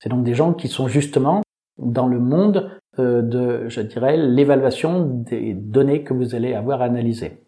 C'est 0.00 0.10
donc 0.10 0.24
des 0.24 0.34
gens 0.34 0.52
qui 0.52 0.68
sont 0.68 0.88
justement 0.88 1.42
dans 1.78 2.06
le 2.06 2.18
monde 2.18 2.70
euh, 2.98 3.22
de, 3.22 3.68
je 3.68 3.80
dirais, 3.80 4.16
l'évaluation 4.16 5.04
des 5.04 5.54
données 5.54 6.02
que 6.02 6.14
vous 6.14 6.34
allez 6.34 6.54
avoir 6.54 6.82
analysées. 6.82 7.40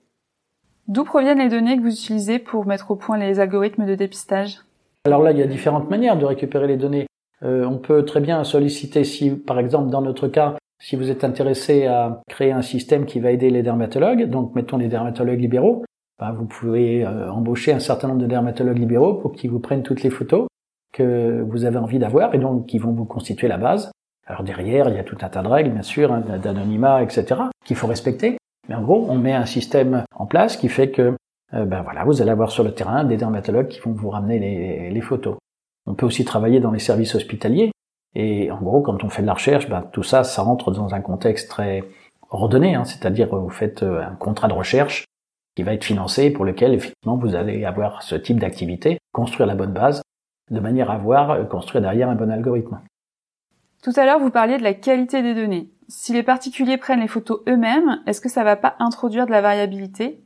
D'où 0.89 1.05
proviennent 1.05 1.39
les 1.39 1.49
données 1.49 1.77
que 1.77 1.83
vous 1.83 1.93
utilisez 1.93 2.39
pour 2.39 2.67
mettre 2.67 2.91
au 2.91 2.97
point 2.97 3.19
les 3.19 3.41
algorithmes 3.41 3.87
de 3.87 3.95
dépistage? 3.95 4.61
Alors 5.05 5.23
là, 5.23 5.33
il 5.33 5.39
y 5.39 5.43
a 5.43 5.47
différentes 5.47 5.91
manières 5.91 6.19
de 6.19 6.25
récupérer 6.25 6.67
les 6.67 6.77
données. 6.77 7.07
on 7.43 7.79
peut 7.79 8.05
très 8.05 8.21
bien 8.21 8.43
solliciter, 8.45 9.05
si 9.05 9.31
par 9.31 9.59
exemple 9.59 9.91
dans 9.91 10.03
notre 10.03 10.29
cas, 10.29 10.57
si 10.81 10.97
vous 10.97 11.11
êtes 11.11 11.25
intéressé 11.25 11.87
à 11.87 12.23
créer 12.29 12.53
un 12.53 12.63
système 12.63 13.07
qui 13.07 13.21
va 13.21 13.31
aider 13.31 13.51
les 13.51 13.63
dermatologues, 13.63 14.29
donc 14.29 14.55
mettons 14.55 14.77
les 14.77 14.89
dermatologues 14.89 15.41
libéraux, 15.41 15.85
ben 16.19 16.33
vous 16.33 16.47
pouvez 16.47 17.05
euh, 17.05 17.31
embaucher 17.31 17.73
un 17.73 17.79
certain 17.79 18.09
nombre 18.09 18.21
de 18.21 18.27
dermatologues 18.27 18.79
libéraux 18.79 19.15
pour 19.15 19.33
qu'ils 19.33 19.51
vous 19.51 19.61
prennent 19.61 19.83
toutes 19.83 20.03
les 20.03 20.11
photos 20.11 20.47
que 20.93 21.43
vous 21.43 21.65
avez 21.65 21.79
envie 21.79 21.99
d'avoir 21.99 22.35
et 22.35 22.39
donc 22.39 22.67
qui 22.67 22.79
vont 22.79 22.93
vous 22.93 23.05
constituer 23.05 23.49
la 23.49 23.59
base. 23.59 23.91
Alors 24.27 24.43
derrière, 24.43 24.89
il 24.89 24.97
y 24.97 24.99
a 24.99 25.05
tout 25.05 25.17
un 25.21 25.29
tas 25.29 25.43
de 25.43 25.49
règles, 25.49 25.71
bien 25.71 25.83
sûr, 25.83 26.13
hein, 26.13 26.21
d'anonymat, 26.21 27.03
etc., 27.03 27.43
qu'il 27.65 27.77
faut 27.77 27.87
respecter. 27.87 28.37
Mais 28.69 28.75
en 28.75 28.83
gros, 28.83 29.07
on 29.09 29.17
met 29.17 29.33
un 29.33 29.47
système 29.47 30.05
en 30.15 30.27
place 30.27 30.57
qui 30.57 30.69
fait 30.69 30.91
que, 30.91 31.15
euh, 31.55 31.65
ben 31.65 31.83
voilà, 31.83 32.05
vous 32.05 32.21
allez 32.21 32.33
avoir 32.33 32.51
sur 32.51 32.65
le 32.65 32.75
terrain 32.75 33.05
des 33.05 33.17
dermatologues 33.17 33.69
qui 33.69 33.81
vont 33.81 33.93
vous 33.93 34.11
ramener 34.11 34.91
les, 34.91 35.01
photos. 35.01 35.37
On 35.87 35.95
peut 35.95 36.07
aussi 36.07 36.25
travailler 36.25 36.59
dans 36.59 36.73
les 36.73 36.81
services 36.81 37.15
hospitaliers. 37.15 37.71
Et 38.17 38.51
en 38.51 38.61
gros, 38.61 38.81
quand 38.81 39.05
on 39.05 39.09
fait 39.09 39.23
de 39.23 39.27
la 39.27 39.35
recherche, 39.35 39.69
ben, 39.69 39.83
tout 39.93 40.03
ça, 40.03 40.25
ça 40.25 40.43
rentre 40.43 40.73
dans 40.73 40.95
un 40.95 41.01
contexte 41.01 41.49
très 41.49 41.85
ordonné, 42.31 42.75
hein, 42.75 42.85
c'est-à-dire 42.85 43.29
vous 43.29 43.51
faites 43.51 43.85
euh, 43.85 44.03
un 44.03 44.17
contrat 44.17 44.49
de 44.49 44.55
recherche 44.55 45.05
qui 45.55 45.63
va 45.63 45.75
être 45.75 45.85
financé 45.85 46.31
pour 46.31 46.45
lequel 46.45 46.75
effectivement 46.75 47.17
vous 47.17 47.37
allez 47.37 47.65
avoir 47.65 48.03
ce 48.03 48.17
type 48.17 48.41
d'activité, 48.41 48.99
construire 49.13 49.47
la 49.47 49.55
bonne 49.55 49.73
base, 49.73 50.03
de 50.51 50.61
manière 50.61 50.91
à 50.91 50.95
avoir 50.95 51.31
euh, 51.31 51.45
construire 51.45 51.83
derrière 51.83 52.09
un 52.09 52.17
bon 52.17 52.31
algorithme. 52.31 52.81
Tout 53.87 53.93
à 53.95 54.05
l'heure, 54.05 54.19
vous 54.19 54.31
parliez 54.31 54.59
de 54.59 54.65
la 54.65 54.75
qualité 54.75 55.23
des 55.23 55.33
données. 55.33 55.71
si 55.87 56.13
les 56.13 56.25
particuliers 56.25 56.77
prennent 56.77 57.03
les 57.03 57.07
photos 57.07 57.39
eux-mêmes, 57.49 58.03
est-ce 58.09 58.21
que 58.21 58.29
ça 58.29 58.43
va 58.43 58.57
pas 58.57 58.75
introduire 58.81 59.27
de 59.27 59.31
la 59.31 59.41
variabilité? 59.41 60.19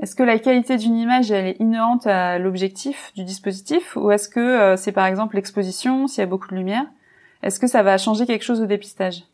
Est-ce 0.00 0.14
que 0.14 0.22
la 0.22 0.38
qualité 0.38 0.78
d'une 0.78 0.96
image 0.96 1.30
elle 1.30 1.46
est 1.46 1.60
inhérente 1.60 2.06
à 2.06 2.38
l'objectif 2.38 3.12
du 3.14 3.24
dispositif? 3.24 3.98
Ou 3.98 4.12
est-ce 4.12 4.30
que 4.30 4.40
euh, 4.40 4.76
c'est 4.78 4.92
par 4.92 5.04
exemple 5.04 5.36
l'exposition 5.36 6.06
s'il 6.06 6.20
y 6.20 6.24
a 6.24 6.26
beaucoup 6.26 6.48
de 6.48 6.54
lumière? 6.54 6.86
Est-ce 7.42 7.60
que 7.60 7.66
ça 7.66 7.82
va 7.82 7.98
changer 7.98 8.24
quelque 8.24 8.44
chose 8.44 8.62
au 8.62 8.66
dépistage? 8.66 9.24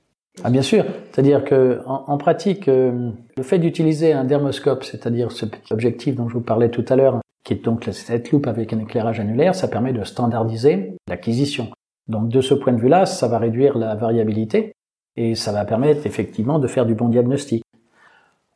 Ah 0.43 0.51
bien 0.51 0.63
sûr, 0.63 0.85
c'est-à-dire 1.13 1.45
que 1.45 1.81
en, 1.87 2.19
pratique, 2.19 2.67
euh, 2.67 3.13
le 3.37 3.43
fait 3.45 3.61
d'utiliser 3.61 4.13
un 4.13 4.25
dermoscope, 4.25 4.83
c'est-à-dire 4.83 5.31
ce 5.31 5.47
petit 5.47 5.73
objectif 5.73 6.17
dont 6.17 6.29
je 6.29 6.35
vous 6.35 6.41
parlais 6.41 6.71
tout 6.71 6.85
à 6.89 6.97
l'heure, 6.97 7.21
qui 7.45 7.53
est 7.53 7.65
donc 7.65 7.89
cette 7.93 8.33
loupe 8.33 8.49
avec 8.49 8.73
un 8.73 8.81
éclairage 8.81 9.21
annulaire, 9.21 9.55
ça 9.55 9.69
permet 9.69 9.93
de 9.93 10.03
standardiser 10.03 10.97
l'acquisition. 11.09 11.71
Donc 12.09 12.29
de 12.29 12.41
ce 12.41 12.55
point 12.55 12.73
de 12.73 12.81
vue-là, 12.81 13.07
ça 13.07 13.29
va 13.29 13.39
réduire 13.39 13.77
la 13.77 13.95
variabilité 13.95 14.73
et 15.17 15.35
ça 15.35 15.53
va 15.53 15.65
permettre 15.65 16.07
effectivement 16.07 16.59
de 16.59 16.67
faire 16.67 16.87
du 16.87 16.95
bon 16.95 17.09
diagnostic. 17.09 17.63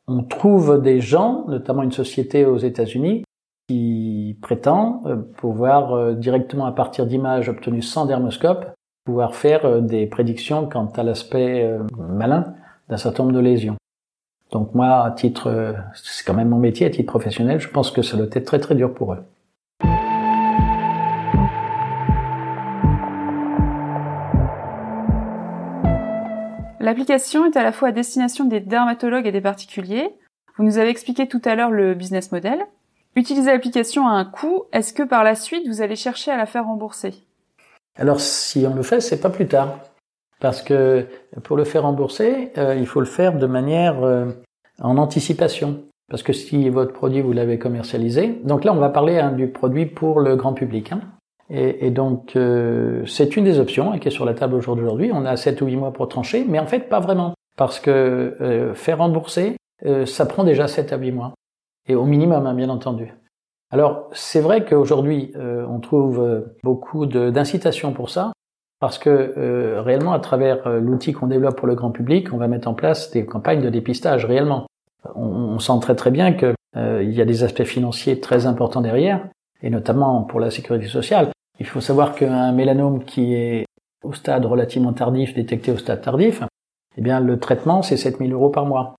On 0.07 0.23
trouve 0.23 0.81
des 0.81 0.99
gens, 0.99 1.45
notamment 1.47 1.83
une 1.83 1.91
société 1.91 2.45
aux 2.45 2.57
États-Unis, 2.57 3.23
qui 3.67 4.37
prétend 4.41 5.01
euh, 5.05 5.15
pouvoir 5.15 5.93
euh, 5.93 6.13
directement 6.13 6.65
à 6.65 6.71
partir 6.71 7.05
d'images 7.05 7.47
obtenues 7.47 7.81
sans 7.81 8.05
dermoscope 8.05 8.73
pouvoir 9.05 9.35
faire 9.35 9.65
euh, 9.65 9.81
des 9.81 10.05
prédictions 10.05 10.67
quant 10.67 10.87
à 10.87 11.03
l'aspect 11.03 11.69
malin 11.97 12.53
d'un 12.89 12.97
certain 12.97 13.23
nombre 13.23 13.35
de 13.35 13.41
lésions. 13.41 13.77
Donc 14.51 14.73
moi, 14.75 15.03
à 15.03 15.11
titre, 15.11 15.75
c'est 15.95 16.25
quand 16.25 16.35
même 16.35 16.49
mon 16.49 16.59
métier, 16.59 16.85
à 16.85 16.89
titre 16.89 17.09
professionnel, 17.09 17.59
je 17.59 17.69
pense 17.69 17.89
que 17.89 18.01
ça 18.01 18.17
doit 18.17 18.27
être 18.31 18.45
très 18.45 18.59
très 18.59 18.75
dur 18.75 18.93
pour 18.93 19.13
eux. 19.13 19.23
L'application 26.83 27.45
est 27.45 27.55
à 27.55 27.63
la 27.63 27.71
fois 27.71 27.87
à 27.87 27.91
destination 27.93 28.43
des 28.43 28.59
dermatologues 28.59 29.25
et 29.25 29.31
des 29.31 29.39
particuliers. 29.39 30.09
Vous 30.57 30.65
nous 30.65 30.79
avez 30.79 30.89
expliqué 30.89 31.29
tout 31.29 31.41
à 31.45 31.55
l'heure 31.55 31.71
le 31.71 31.93
business 31.93 32.33
model. 32.33 32.59
Utiliser 33.15 33.53
l'application 33.53 34.05
a 34.05 34.11
un 34.11 34.25
coût. 34.25 34.63
Est-ce 34.73 34.93
que 34.93 35.03
par 35.03 35.23
la 35.23 35.35
suite, 35.35 35.65
vous 35.65 35.81
allez 35.81 35.95
chercher 35.95 36.31
à 36.31 36.35
la 36.35 36.45
faire 36.45 36.65
rembourser? 36.65 37.13
Alors, 37.95 38.19
si 38.19 38.67
on 38.67 38.75
le 38.75 38.83
fait, 38.83 38.99
c'est 38.99 39.21
pas 39.21 39.29
plus 39.29 39.47
tard. 39.47 39.79
Parce 40.41 40.61
que 40.61 41.07
pour 41.45 41.55
le 41.55 41.63
faire 41.63 41.83
rembourser, 41.83 42.51
euh, 42.57 42.75
il 42.75 42.85
faut 42.85 42.99
le 42.99 43.05
faire 43.05 43.37
de 43.37 43.47
manière 43.47 44.03
euh, 44.03 44.25
en 44.81 44.97
anticipation. 44.97 45.85
Parce 46.09 46.21
que 46.21 46.33
si 46.33 46.67
votre 46.67 46.91
produit, 46.91 47.21
vous 47.21 47.31
l'avez 47.31 47.57
commercialisé, 47.57 48.41
donc 48.43 48.65
là, 48.65 48.73
on 48.73 48.79
va 48.79 48.89
parler 48.89 49.19
hein, 49.19 49.31
du 49.31 49.47
produit 49.47 49.85
pour 49.85 50.19
le 50.19 50.35
grand 50.35 50.51
public. 50.51 50.91
Hein. 50.91 50.99
Et, 51.49 51.87
et 51.87 51.91
donc, 51.91 52.35
euh, 52.35 53.05
c'est 53.05 53.35
une 53.35 53.43
des 53.43 53.59
options 53.59 53.91
hein, 53.91 53.99
qui 53.99 54.07
est 54.07 54.11
sur 54.11 54.25
la 54.25 54.33
table 54.33 54.55
aujourd'hui. 54.55 55.11
On 55.13 55.25
a 55.25 55.35
7 55.35 55.61
ou 55.61 55.65
8 55.65 55.75
mois 55.75 55.91
pour 55.91 56.07
trancher, 56.07 56.45
mais 56.47 56.59
en 56.59 56.65
fait, 56.65 56.89
pas 56.89 56.99
vraiment. 56.99 57.33
Parce 57.57 57.79
que 57.79 57.91
euh, 58.41 58.73
faire 58.73 58.99
rembourser, 58.99 59.57
euh, 59.85 60.05
ça 60.05 60.25
prend 60.25 60.43
déjà 60.43 60.67
7 60.67 60.93
à 60.93 60.97
8 60.97 61.11
mois. 61.11 61.33
Et 61.87 61.95
au 61.95 62.05
minimum, 62.05 62.47
hein, 62.47 62.53
bien 62.53 62.69
entendu. 62.69 63.13
Alors, 63.69 64.09
c'est 64.13 64.39
vrai 64.39 64.65
qu'aujourd'hui, 64.65 65.33
on 65.35 65.79
trouve 65.79 66.45
beaucoup 66.63 67.07
d'incitations 67.07 67.91
pour 67.91 68.11
ça, 68.11 68.31
parce 68.79 68.99
que 68.99 69.79
réellement, 69.79 70.13
à 70.13 70.19
travers 70.19 70.69
l'outil 70.79 71.11
qu'on 71.11 71.25
développe 71.25 71.57
pour 71.57 71.67
le 71.67 71.73
grand 71.73 71.89
public, 71.89 72.31
on 72.31 72.37
va 72.37 72.47
mettre 72.47 72.67
en 72.67 72.75
place 72.75 73.09
des 73.09 73.25
campagnes 73.25 73.63
de 73.63 73.71
dépistage 73.71 74.25
réellement. 74.25 74.67
On, 75.15 75.25
on 75.25 75.59
sent 75.59 75.73
très 75.81 75.95
très 75.95 76.11
bien 76.11 76.33
qu'il 76.33 76.53
y 76.75 77.19
a 77.19 77.25
des 77.25 77.43
aspects 77.43 77.63
financiers 77.63 78.19
très 78.19 78.45
importants 78.45 78.81
derrière, 78.81 79.27
et 79.63 79.69
notamment 79.69 80.21
pour 80.23 80.39
la 80.39 80.51
sécurité 80.51 80.87
sociale. 80.87 81.29
Il 81.59 81.65
faut 81.65 81.81
savoir 81.81 82.13
qu'un 82.13 82.51
mélanome 82.51 83.03
qui 83.05 83.33
est 83.33 83.65
au 84.03 84.13
stade 84.13 84.45
relativement 84.45 84.93
tardif, 84.93 85.33
détecté 85.33 85.71
au 85.71 85.77
stade 85.77 86.01
tardif, 86.01 86.43
eh 86.97 87.01
bien 87.01 87.19
le 87.19 87.39
traitement 87.39 87.81
c'est 87.81 87.97
7000 87.97 88.33
euros 88.33 88.49
par 88.49 88.65
mois. 88.65 88.95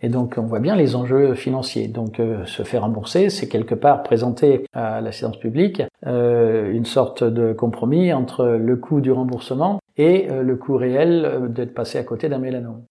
Et 0.00 0.08
donc 0.08 0.34
on 0.38 0.42
voit 0.42 0.60
bien 0.60 0.76
les 0.76 0.96
enjeux 0.96 1.34
financiers. 1.34 1.88
Donc 1.88 2.20
euh, 2.20 2.44
se 2.46 2.62
faire 2.62 2.82
rembourser, 2.82 3.30
c'est 3.30 3.48
quelque 3.48 3.74
part 3.74 4.02
présenter 4.02 4.64
à 4.72 5.00
la 5.00 5.12
séance 5.12 5.38
publique 5.38 5.82
euh, 6.06 6.70
une 6.72 6.84
sorte 6.84 7.24
de 7.24 7.52
compromis 7.52 8.12
entre 8.12 8.44
le 8.44 8.76
coût 8.76 9.00
du 9.00 9.10
remboursement 9.10 9.80
et 9.96 10.30
euh, 10.30 10.42
le 10.42 10.56
coût 10.56 10.76
réel 10.76 11.48
d'être 11.48 11.74
passé 11.74 11.98
à 11.98 12.04
côté 12.04 12.28
d'un 12.28 12.38
mélanome. 12.38 12.84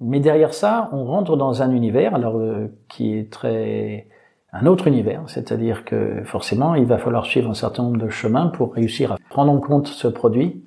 Mais 0.00 0.20
derrière 0.20 0.52
ça, 0.52 0.90
on 0.92 1.04
rentre 1.04 1.36
dans 1.36 1.62
un 1.62 1.70
univers 1.70 2.14
alors 2.14 2.40
qui 2.88 3.16
est 3.16 3.32
très 3.32 4.08
un 4.56 4.66
autre 4.66 4.86
univers, 4.86 5.22
c'est-à-dire 5.26 5.84
que 5.84 6.22
forcément, 6.24 6.76
il 6.76 6.86
va 6.86 6.98
falloir 6.98 7.26
suivre 7.26 7.50
un 7.50 7.54
certain 7.54 7.82
nombre 7.82 7.98
de 7.98 8.08
chemins 8.08 8.46
pour 8.46 8.74
réussir 8.74 9.10
à 9.10 9.16
prendre 9.28 9.50
en 9.50 9.58
compte 9.58 9.88
ce 9.88 10.06
produit. 10.06 10.64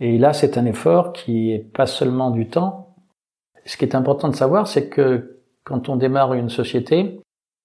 Et 0.00 0.16
là, 0.16 0.32
c'est 0.32 0.56
un 0.56 0.64
effort 0.64 1.12
qui 1.12 1.52
est 1.52 1.58
pas 1.58 1.86
seulement 1.86 2.30
du 2.30 2.48
temps. 2.48 2.96
Ce 3.66 3.76
qui 3.76 3.84
est 3.84 3.94
important 3.94 4.28
de 4.28 4.34
savoir, 4.34 4.66
c'est 4.66 4.88
que 4.88 5.40
quand 5.64 5.90
on 5.90 5.96
démarre 5.96 6.32
une 6.32 6.48
société, 6.48 7.20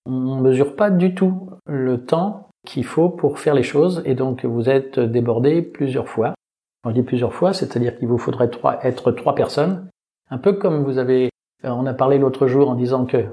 on 0.05 0.36
ne 0.36 0.41
mesure 0.41 0.75
pas 0.75 0.91
du 0.91 1.15
tout 1.15 1.49
le 1.65 2.03
temps 2.03 2.49
qu'il 2.65 2.83
faut 2.83 3.10
pour 3.10 3.39
faire 3.39 3.55
les 3.55 3.63
choses, 3.63 4.01
et 4.05 4.15
donc 4.15 4.43
vous 4.43 4.69
êtes 4.69 4.99
débordé 4.99 5.62
plusieurs 5.62 6.10
fois. 6.10 6.33
On 6.83 6.91
dit 6.91 7.03
plusieurs 7.03 7.33
fois, 7.33 7.53
c'est-à-dire 7.53 7.97
qu'il 7.97 8.10
vous 8.10 8.17
faudrait 8.17 8.49
être 8.83 9.12
trois 9.12 9.33
personnes, 9.33 9.89
un 10.29 10.38
peu 10.38 10.53
comme 10.53 10.83
vous 10.83 10.97
avez, 10.97 11.29
on 11.63 11.86
a 11.86 11.93
parlé 11.93 12.17
l'autre 12.17 12.47
jour 12.47 12.69
en 12.69 12.75
disant 12.75 13.05
que 13.05 13.25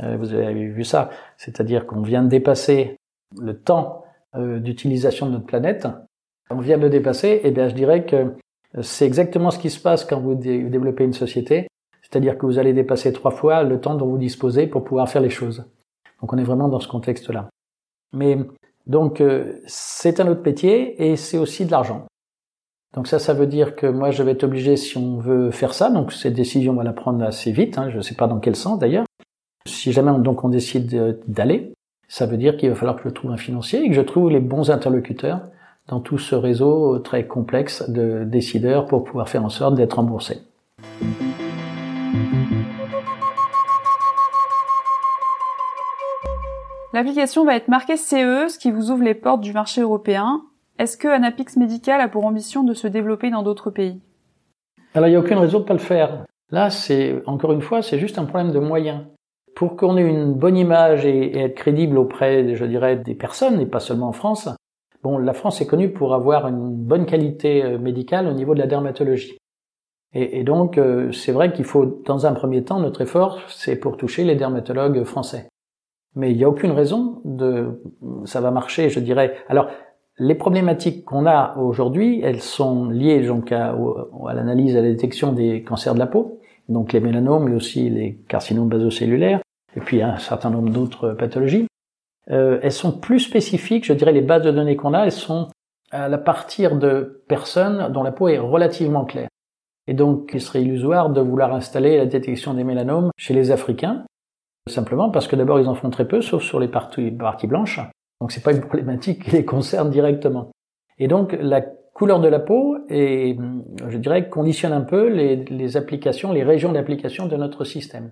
vous 0.00 0.34
avez 0.34 0.66
vu 0.66 0.84
ça, 0.84 1.10
c'est-à-dire 1.36 1.86
qu'on 1.86 2.02
vient 2.02 2.22
de 2.22 2.28
dépasser 2.28 2.96
le 3.40 3.58
temps 3.58 4.04
euh, 4.34 4.58
d'utilisation 4.58 5.26
de 5.26 5.32
notre 5.32 5.46
planète. 5.46 5.86
On 6.50 6.58
vient 6.58 6.78
de 6.78 6.82
le 6.82 6.90
dépasser, 6.90 7.40
et 7.44 7.50
bien 7.50 7.68
je 7.68 7.74
dirais 7.74 8.04
que 8.04 8.34
c'est 8.80 9.06
exactement 9.06 9.50
ce 9.50 9.58
qui 9.58 9.70
se 9.70 9.80
passe 9.80 10.04
quand 10.04 10.20
vous 10.20 10.34
développez 10.34 11.04
une 11.04 11.12
société, 11.12 11.68
c'est-à-dire 12.00 12.38
que 12.38 12.46
vous 12.46 12.58
allez 12.58 12.72
dépasser 12.72 13.12
trois 13.12 13.30
fois 13.30 13.62
le 13.62 13.80
temps 13.80 13.94
dont 13.94 14.06
vous 14.06 14.18
disposez 14.18 14.66
pour 14.66 14.84
pouvoir 14.84 15.08
faire 15.08 15.22
les 15.22 15.30
choses. 15.30 15.64
Donc 16.20 16.32
on 16.32 16.38
est 16.38 16.44
vraiment 16.44 16.68
dans 16.68 16.80
ce 16.80 16.88
contexte-là. 16.88 17.50
Mais 18.14 18.38
donc 18.86 19.20
euh, 19.20 19.60
c'est 19.66 20.20
un 20.20 20.28
autre 20.28 20.42
métier 20.44 21.10
et 21.10 21.16
c'est 21.16 21.38
aussi 21.38 21.66
de 21.66 21.70
l'argent. 21.70 22.06
Donc 22.94 23.08
ça, 23.08 23.18
ça 23.18 23.32
veut 23.32 23.46
dire 23.46 23.76
que 23.76 23.86
moi 23.86 24.10
je 24.10 24.22
vais 24.22 24.32
être 24.32 24.44
obligé, 24.44 24.76
si 24.76 24.96
on 24.98 25.18
veut 25.18 25.50
faire 25.50 25.74
ça, 25.74 25.90
donc 25.90 26.12
cette 26.12 26.34
décision 26.34 26.72
on 26.72 26.76
va 26.76 26.84
la 26.84 26.92
prendre 26.92 27.22
assez 27.24 27.52
vite, 27.52 27.78
hein, 27.78 27.90
je 27.90 27.96
ne 27.96 28.02
sais 28.02 28.14
pas 28.14 28.26
dans 28.26 28.38
quel 28.38 28.56
sens 28.56 28.78
d'ailleurs, 28.78 29.06
si 29.66 29.92
jamais 29.92 30.10
on, 30.10 30.18
donc 30.18 30.44
on 30.44 30.48
décide 30.48 31.20
d'aller, 31.26 31.72
ça 32.08 32.26
veut 32.26 32.36
dire 32.36 32.56
qu'il 32.56 32.68
va 32.68 32.74
falloir 32.74 32.96
que 32.96 33.08
je 33.08 33.14
trouve 33.14 33.30
un 33.30 33.36
financier 33.36 33.82
et 33.82 33.88
que 33.88 33.94
je 33.94 34.00
trouve 34.00 34.30
les 34.30 34.40
bons 34.40 34.70
interlocuteurs 34.70 35.40
dans 35.88 36.00
tout 36.00 36.18
ce 36.18 36.34
réseau 36.34 36.98
très 36.98 37.26
complexe 37.26 37.88
de 37.88 38.24
décideurs 38.24 38.86
pour 38.86 39.04
pouvoir 39.04 39.28
faire 39.28 39.44
en 39.44 39.48
sorte 39.48 39.74
d'être 39.74 39.94
remboursé. 39.94 40.42
L'application 46.92 47.44
va 47.44 47.56
être 47.56 47.68
marquée 47.68 47.96
CE, 47.96 48.48
ce 48.48 48.58
qui 48.58 48.70
vous 48.70 48.90
ouvre 48.90 49.02
les 49.02 49.14
portes 49.14 49.40
du 49.40 49.54
marché 49.54 49.80
européen. 49.80 50.42
Est-ce 50.78 50.98
que 50.98 51.08
Anapix 51.08 51.56
Medical 51.56 52.00
a 52.00 52.08
pour 52.08 52.26
ambition 52.26 52.64
de 52.64 52.74
se 52.74 52.86
développer 52.86 53.30
dans 53.30 53.42
d'autres 53.42 53.70
pays? 53.70 54.00
Alors 54.94 55.08
il 55.08 55.12
n'y 55.12 55.16
a 55.16 55.20
aucune 55.20 55.38
raison 55.38 55.58
de 55.58 55.62
ne 55.62 55.68
pas 55.68 55.74
le 55.74 55.80
faire. 55.80 56.26
Là, 56.50 56.68
c'est 56.68 57.22
encore 57.26 57.52
une 57.52 57.62
fois, 57.62 57.80
c'est 57.80 57.98
juste 57.98 58.18
un 58.18 58.26
problème 58.26 58.52
de 58.52 58.58
moyens 58.58 59.00
pour 59.54 59.76
qu'on 59.76 59.96
ait 59.96 60.08
une 60.08 60.32
bonne 60.34 60.56
image 60.56 61.04
et, 61.04 61.38
être 61.38 61.54
crédible 61.54 61.98
auprès, 61.98 62.54
je 62.54 62.64
dirais, 62.64 62.96
des 62.96 63.14
personnes, 63.14 63.60
et 63.60 63.66
pas 63.66 63.80
seulement 63.80 64.08
en 64.08 64.12
France, 64.12 64.48
bon, 65.02 65.18
la 65.18 65.32
France 65.32 65.60
est 65.60 65.66
connue 65.66 65.90
pour 65.90 66.14
avoir 66.14 66.48
une 66.48 66.74
bonne 66.74 67.06
qualité 67.06 67.64
euh, 67.64 67.78
médicale 67.78 68.26
au 68.26 68.32
niveau 68.32 68.54
de 68.54 68.60
la 68.60 68.66
dermatologie. 68.66 69.38
Et, 70.14 70.44
donc, 70.44 70.76
euh, 70.76 71.10
c'est 71.10 71.32
vrai 71.32 71.54
qu'il 71.54 71.64
faut, 71.64 72.02
dans 72.04 72.26
un 72.26 72.34
premier 72.34 72.62
temps, 72.64 72.78
notre 72.80 73.00
effort, 73.00 73.40
c'est 73.48 73.76
pour 73.76 73.96
toucher 73.96 74.24
les 74.24 74.34
dermatologues 74.34 75.04
français. 75.04 75.48
Mais 76.14 76.30
il 76.30 76.36
n'y 76.36 76.44
a 76.44 76.50
aucune 76.50 76.72
raison 76.72 77.22
de, 77.24 77.80
ça 78.26 78.42
va 78.42 78.50
marcher, 78.50 78.90
je 78.90 79.00
dirais. 79.00 79.36
Alors, 79.48 79.68
les 80.18 80.34
problématiques 80.34 81.06
qu'on 81.06 81.24
a 81.24 81.56
aujourd'hui, 81.56 82.20
elles 82.22 82.42
sont 82.42 82.90
liées 82.90 83.26
donc 83.26 83.52
à, 83.52 83.74
à 84.28 84.34
l'analyse 84.34 84.76
à 84.76 84.82
la 84.82 84.90
détection 84.90 85.32
des 85.32 85.62
cancers 85.62 85.94
de 85.94 85.98
la 85.98 86.06
peau, 86.06 86.41
donc 86.68 86.92
les 86.92 87.00
mélanomes, 87.00 87.48
mais 87.48 87.54
aussi 87.54 87.90
les 87.90 88.18
carcinomes 88.28 88.68
basocellulaires, 88.68 89.40
et 89.76 89.80
puis 89.80 90.02
un 90.02 90.18
certain 90.18 90.50
nombre 90.50 90.70
d'autres 90.70 91.12
pathologies. 91.12 91.66
Euh, 92.30 92.60
elles 92.62 92.72
sont 92.72 92.92
plus 92.92 93.20
spécifiques, 93.20 93.84
je 93.84 93.92
dirais 93.92 94.12
les 94.12 94.20
bases 94.20 94.42
de 94.42 94.50
données 94.50 94.76
qu'on 94.76 94.94
a, 94.94 95.04
elles 95.04 95.12
sont 95.12 95.48
à 95.90 96.08
la 96.08 96.18
partir 96.18 96.76
de 96.76 97.22
personnes 97.28 97.92
dont 97.92 98.02
la 98.02 98.12
peau 98.12 98.28
est 98.28 98.38
relativement 98.38 99.04
claire. 99.04 99.28
Et 99.86 99.94
donc, 99.94 100.30
il 100.32 100.40
serait 100.40 100.62
illusoire 100.62 101.10
de 101.10 101.20
vouloir 101.20 101.52
installer 101.52 101.96
la 101.96 102.06
détection 102.06 102.54
des 102.54 102.64
mélanomes 102.64 103.10
chez 103.16 103.34
les 103.34 103.50
Africains, 103.50 104.04
simplement 104.68 105.10
parce 105.10 105.26
que 105.26 105.36
d'abord 105.36 105.58
ils 105.60 105.68
en 105.68 105.74
font 105.74 105.90
très 105.90 106.06
peu, 106.06 106.22
sauf 106.22 106.42
sur 106.42 106.60
les 106.60 106.68
parties, 106.68 107.10
parties 107.10 107.48
blanches. 107.48 107.80
Donc 108.20 108.30
c'est 108.30 108.42
pas 108.42 108.52
une 108.52 108.60
problématique 108.60 109.24
qui 109.24 109.30
les 109.32 109.44
concerne 109.44 109.90
directement. 109.90 110.50
Et 110.98 111.08
donc 111.08 111.36
la 111.40 111.62
couleur 112.02 112.18
de 112.18 112.26
la 112.26 112.40
peau 112.40 112.78
et, 112.90 113.38
je 113.88 113.96
dirais, 113.96 114.28
conditionne 114.28 114.72
un 114.72 114.80
peu 114.80 115.06
les, 115.06 115.76
applications, 115.76 116.32
les 116.32 116.42
régions 116.42 116.72
d'application 116.72 117.28
de 117.28 117.36
notre 117.36 117.62
système. 117.62 118.10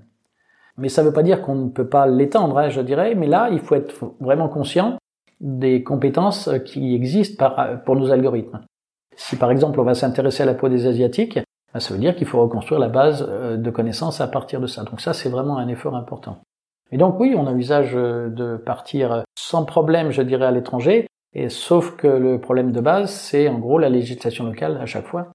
Mais 0.76 0.88
ça 0.88 1.03
ne 1.03 1.09
veut 1.09 1.12
pas 1.12 1.24
dire 1.24 1.42
qu'on 1.42 1.57
ne 1.57 1.70
peut 1.70 1.88
pas 1.88 2.07
l'étendre, 2.07 2.57
hein, 2.57 2.68
je 2.68 2.83
dirais. 2.83 3.16
Mais 3.16 3.26
là, 3.26 3.48
il 3.50 3.59
faut 3.59 3.74
être 3.74 4.14
vraiment 4.20 4.48
conscient 4.48 4.96
des 5.40 5.83
compétences 5.83 6.48
qui 6.64 6.94
existent 6.94 7.44
par, 7.44 7.83
pour 7.83 7.96
nos 7.96 8.12
algorithmes. 8.12 8.61
Si 9.16 9.35
par 9.35 9.50
exemple 9.50 9.81
on 9.81 9.85
va 9.85 9.94
s'intéresser 9.94 10.44
à 10.44 10.46
la 10.46 10.55
peau 10.55 10.68
des 10.68 10.87
asiatiques, 10.87 11.40
bah, 11.74 11.81
ça 11.81 11.92
veut 11.92 11.98
dire 11.98 12.14
qu'il 12.14 12.29
faut 12.29 12.40
reconstruire 12.40 12.79
la 12.79 12.88
base 12.88 13.26
euh, 13.29 13.57
de 13.57 13.70
connaissances 13.70 14.20
à 14.20 14.29
partir 14.29 14.61
de 14.61 14.68
ça. 14.68 14.85
Donc 14.85 15.00
ça, 15.00 15.14
c'est 15.14 15.31
vraiment 15.31 15.59
un 15.59 15.66
effort 15.66 15.96
important. 15.96 16.38
Et 16.92 16.96
donc 16.96 17.18
oui, 17.18 17.35
on 17.37 17.48
envisage 17.48 17.96
euh, 17.96 18.29
de 18.29 18.57
partir 18.57 19.24
sans 19.37 19.64
problème, 19.64 20.12
je 20.12 20.22
dirais, 20.22 20.46
à 20.46 20.53
l'étranger, 20.53 21.09
et 21.35 21.49
sauf 21.49 21.97
que 21.97 22.07
le 22.07 22.40
problème 22.40 22.73
de 22.73 22.81
base, 22.81 23.11
c'est 23.11 23.49
en 23.49 23.59
gros 23.59 23.79
la 23.79 23.88
législation 23.88 24.45
locale 24.45 24.79
à 24.81 24.87
chaque 24.87 25.07
fois. 25.07 25.33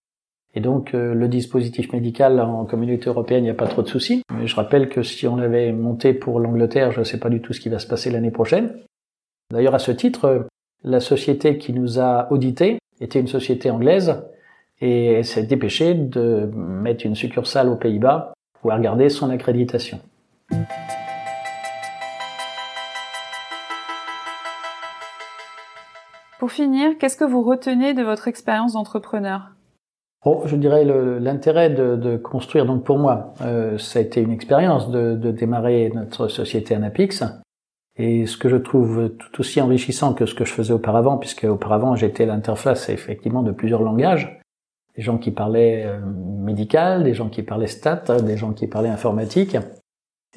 Et 0.53 0.61
donc 0.61 0.93
euh, 0.93 1.13
le 1.13 1.27
dispositif 1.27 1.91
médical 1.91 2.39
en 2.39 2.65
communauté 2.65 3.09
européenne, 3.09 3.43
il 3.43 3.47
n'y 3.47 3.51
a 3.51 3.55
pas 3.55 3.67
trop 3.67 3.81
de 3.81 3.87
soucis. 3.87 4.23
Mais 4.33 4.47
je 4.47 4.55
rappelle 4.55 4.89
que 4.89 5.03
si 5.03 5.27
on 5.27 5.35
l'avait 5.35 5.71
monté 5.71 6.13
pour 6.13 6.39
l'Angleterre, 6.39 6.91
je 6.91 6.99
ne 6.99 7.03
sais 7.05 7.19
pas 7.19 7.29
du 7.29 7.41
tout 7.41 7.53
ce 7.53 7.59
qui 7.59 7.69
va 7.69 7.79
se 7.79 7.87
passer 7.87 8.09
l'année 8.09 8.31
prochaine. 8.31 8.73
D'ailleurs, 9.51 9.75
à 9.75 9.79
ce 9.79 9.91
titre, 9.91 10.47
la 10.83 10.99
société 10.99 11.57
qui 11.57 11.73
nous 11.73 11.99
a 11.99 12.31
audité 12.31 12.79
était 13.01 13.19
une 13.19 13.27
société 13.27 13.69
anglaise 13.69 14.23
et 14.81 15.23
s'est 15.23 15.43
dépêchée 15.43 15.93
de 15.93 16.49
mettre 16.53 17.05
une 17.05 17.15
succursale 17.15 17.69
aux 17.69 17.75
Pays-Bas 17.75 18.33
pour 18.53 18.61
pouvoir 18.61 18.81
garder 18.81 19.09
son 19.09 19.29
accréditation. 19.29 19.99
Pour 26.45 26.51
finir, 26.51 26.99
qu'est-ce 26.99 27.17
que 27.17 27.25
vous 27.25 27.41
retenez 27.41 27.95
de 27.95 28.03
votre 28.03 28.27
expérience 28.27 28.73
d'entrepreneur? 28.73 29.55
Oh, 30.23 30.43
je 30.45 30.55
dirais 30.55 30.85
l'intérêt 31.19 31.71
de, 31.71 32.17
construire. 32.17 32.67
Donc 32.67 32.83
pour 32.83 32.99
moi, 32.99 33.33
euh, 33.41 33.79
ça 33.79 33.97
a 33.97 34.03
été 34.03 34.21
une 34.21 34.29
expérience 34.29 34.91
de, 34.91 35.15
démarrer 35.31 35.91
notre 35.95 36.27
société 36.27 36.75
Anapix. 36.75 37.23
Et 37.97 38.27
ce 38.27 38.37
que 38.37 38.47
je 38.47 38.57
trouve 38.57 39.09
tout 39.17 39.39
aussi 39.39 39.59
enrichissant 39.59 40.13
que 40.13 40.27
ce 40.27 40.35
que 40.35 40.45
je 40.45 40.53
faisais 40.53 40.71
auparavant, 40.71 41.17
puisque 41.17 41.45
auparavant 41.45 41.95
j'étais 41.95 42.27
l'interface 42.27 42.89
effectivement 42.89 43.41
de 43.41 43.51
plusieurs 43.51 43.81
langages, 43.81 44.39
des 44.95 45.01
gens 45.01 45.17
qui 45.17 45.31
parlaient 45.31 45.83
euh, 45.87 45.99
médical, 45.99 47.03
des 47.03 47.15
gens 47.15 47.29
qui 47.29 47.41
parlaient 47.41 47.65
stat, 47.65 48.03
des 48.21 48.37
gens 48.37 48.53
qui 48.53 48.67
parlaient 48.67 48.89
informatique. 48.89 49.57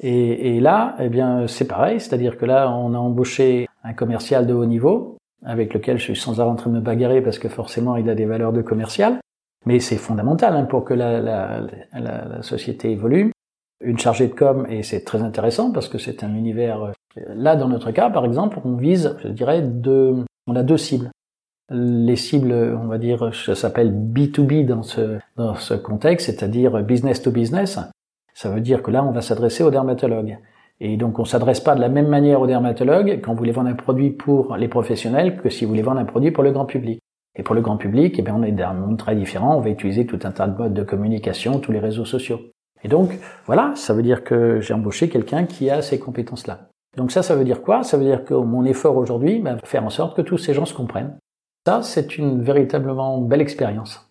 Et, 0.01 0.55
et 0.55 0.59
là, 0.59 0.95
eh 0.97 1.09
bien, 1.09 1.45
c'est 1.45 1.67
pareil, 1.67 1.99
c'est-à-dire 1.99 2.39
que 2.39 2.47
là, 2.47 2.71
on 2.71 2.95
a 2.95 2.97
embauché 2.97 3.67
un 3.83 3.93
commercial 3.93 4.47
de 4.47 4.55
haut 4.55 4.65
niveau 4.65 5.18
avec 5.45 5.73
lequel 5.73 5.97
je 5.97 6.03
suis 6.03 6.15
sans 6.15 6.39
arrêt 6.39 6.49
en 6.49 6.55
train 6.55 6.69
de 6.69 6.75
me 6.75 6.81
bagarrer 6.81 7.21
parce 7.21 7.39
que 7.39 7.49
forcément 7.49 7.95
il 7.95 8.09
a 8.09 8.15
des 8.15 8.25
valeurs 8.25 8.53
de 8.53 8.61
commercial. 8.61 9.19
Mais 9.65 9.79
c'est 9.79 9.97
fondamental 9.97 10.55
hein, 10.55 10.63
pour 10.63 10.85
que 10.85 10.93
la, 10.93 11.19
la, 11.19 11.61
la, 11.93 12.25
la, 12.25 12.41
société 12.41 12.91
évolue. 12.91 13.31
Une 13.81 13.97
chargée 13.99 14.27
de 14.27 14.33
com, 14.33 14.65
et 14.69 14.83
c'est 14.83 15.03
très 15.03 15.21
intéressant 15.21 15.71
parce 15.71 15.87
que 15.87 15.97
c'est 15.97 16.23
un 16.23 16.33
univers... 16.33 16.81
Euh, 16.81 16.91
là, 17.27 17.55
dans 17.55 17.67
notre 17.67 17.91
cas, 17.91 18.09
par 18.09 18.25
exemple, 18.25 18.59
on 18.63 18.75
vise, 18.75 19.17
je 19.23 19.29
dirais, 19.29 19.61
deux, 19.61 20.15
on 20.47 20.55
a 20.55 20.63
deux 20.63 20.77
cibles. 20.77 21.11
Les 21.71 22.15
cibles, 22.15 22.51
on 22.51 22.87
va 22.87 22.97
dire, 22.97 23.33
ça 23.33 23.55
s'appelle 23.55 23.93
B2B 23.93 24.65
dans 24.65 24.81
ce, 24.81 25.19
dans 25.37 25.55
ce 25.55 25.75
contexte, 25.75 26.25
c'est-à-dire 26.25 26.81
business 26.83 27.21
to 27.21 27.31
business. 27.31 27.79
Ça 28.33 28.49
veut 28.49 28.61
dire 28.61 28.81
que 28.81 28.91
là, 28.91 29.03
on 29.03 29.11
va 29.11 29.21
s'adresser 29.21 29.63
aux 29.63 29.71
dermatologues. 29.71 30.39
Et 30.81 30.95
donc, 30.97 31.19
on 31.19 31.25
s'adresse 31.25 31.59
pas 31.59 31.75
de 31.75 31.81
la 31.81 31.89
même 31.89 32.07
manière 32.07 32.41
aux 32.41 32.47
dermatologues 32.47 33.19
quand 33.21 33.33
vous 33.33 33.37
voulez 33.37 33.51
vendre 33.51 33.69
un 33.69 33.75
produit 33.75 34.11
pour 34.11 34.55
les 34.55 34.67
professionnels 34.67 35.37
que 35.37 35.49
si 35.49 35.65
vous 35.65 35.69
voulez 35.69 35.81
vendre 35.81 35.99
un 35.99 36.05
produit 36.05 36.31
pour 36.31 36.43
le 36.43 36.51
grand 36.51 36.65
public. 36.65 36.99
Et 37.35 37.43
pour 37.43 37.55
le 37.55 37.61
grand 37.61 37.77
public, 37.77 38.15
eh 38.17 38.21
bien, 38.21 38.35
on 38.35 38.43
est 38.43 38.51
dans 38.51 38.69
un 38.69 38.73
monde 38.73 38.97
très 38.97 39.15
différent. 39.15 39.57
On 39.57 39.61
va 39.61 39.69
utiliser 39.69 40.05
tout 40.05 40.19
un 40.23 40.31
tas 40.31 40.47
de 40.47 40.57
modes 40.57 40.73
de 40.73 40.83
communication, 40.83 41.59
tous 41.59 41.71
les 41.71 41.79
réseaux 41.79 42.05
sociaux. 42.05 42.39
Et 42.83 42.87
donc, 42.87 43.17
voilà, 43.45 43.73
ça 43.75 43.93
veut 43.93 44.03
dire 44.03 44.23
que 44.23 44.61
j'ai 44.61 44.73
embauché 44.73 45.09
quelqu'un 45.09 45.45
qui 45.45 45.69
a 45.69 45.81
ces 45.81 45.99
compétences-là. 45.99 46.69
Donc 46.97 47.11
ça, 47.11 47.23
ça 47.23 47.35
veut 47.35 47.43
dire 47.43 47.61
quoi? 47.61 47.83
Ça 47.83 47.97
veut 47.97 48.05
dire 48.05 48.25
que 48.25 48.33
mon 48.33 48.65
effort 48.65 48.97
aujourd'hui, 48.97 49.41
va 49.41 49.57
faire 49.63 49.85
en 49.85 49.89
sorte 49.89 50.15
que 50.15 50.21
tous 50.21 50.37
ces 50.37 50.53
gens 50.53 50.65
se 50.65 50.73
comprennent. 50.73 51.17
Ça, 51.67 51.81
c'est 51.83 52.17
une 52.17 52.41
véritablement 52.41 53.19
belle 53.21 53.41
expérience. 53.41 54.08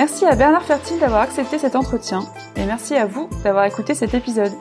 Merci 0.00 0.24
à 0.24 0.34
Bernard 0.34 0.62
Fertile 0.62 0.98
d'avoir 0.98 1.20
accepté 1.20 1.58
cet 1.58 1.76
entretien 1.76 2.24
et 2.56 2.64
merci 2.64 2.96
à 2.96 3.04
vous 3.04 3.28
d'avoir 3.44 3.66
écouté 3.66 3.92
cet 3.92 4.14
épisode. 4.14 4.54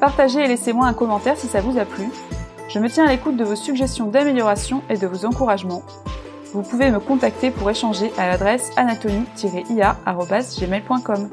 Partagez 0.00 0.40
et 0.40 0.48
laissez-moi 0.48 0.88
un 0.88 0.92
commentaire 0.92 1.36
si 1.36 1.46
ça 1.46 1.60
vous 1.60 1.78
a 1.78 1.84
plu. 1.84 2.08
Je 2.68 2.80
me 2.80 2.88
tiens 2.88 3.06
à 3.06 3.10
l'écoute 3.10 3.36
de 3.36 3.44
vos 3.44 3.54
suggestions 3.54 4.08
d'amélioration 4.08 4.82
et 4.90 4.96
de 4.96 5.06
vos 5.06 5.24
encouragements. 5.24 5.84
Vous 6.52 6.62
pouvez 6.62 6.90
me 6.90 6.98
contacter 6.98 7.52
pour 7.52 7.70
échanger 7.70 8.10
à 8.18 8.26
l'adresse 8.26 8.72
anatomie-ia.gmail.com. 8.76 11.30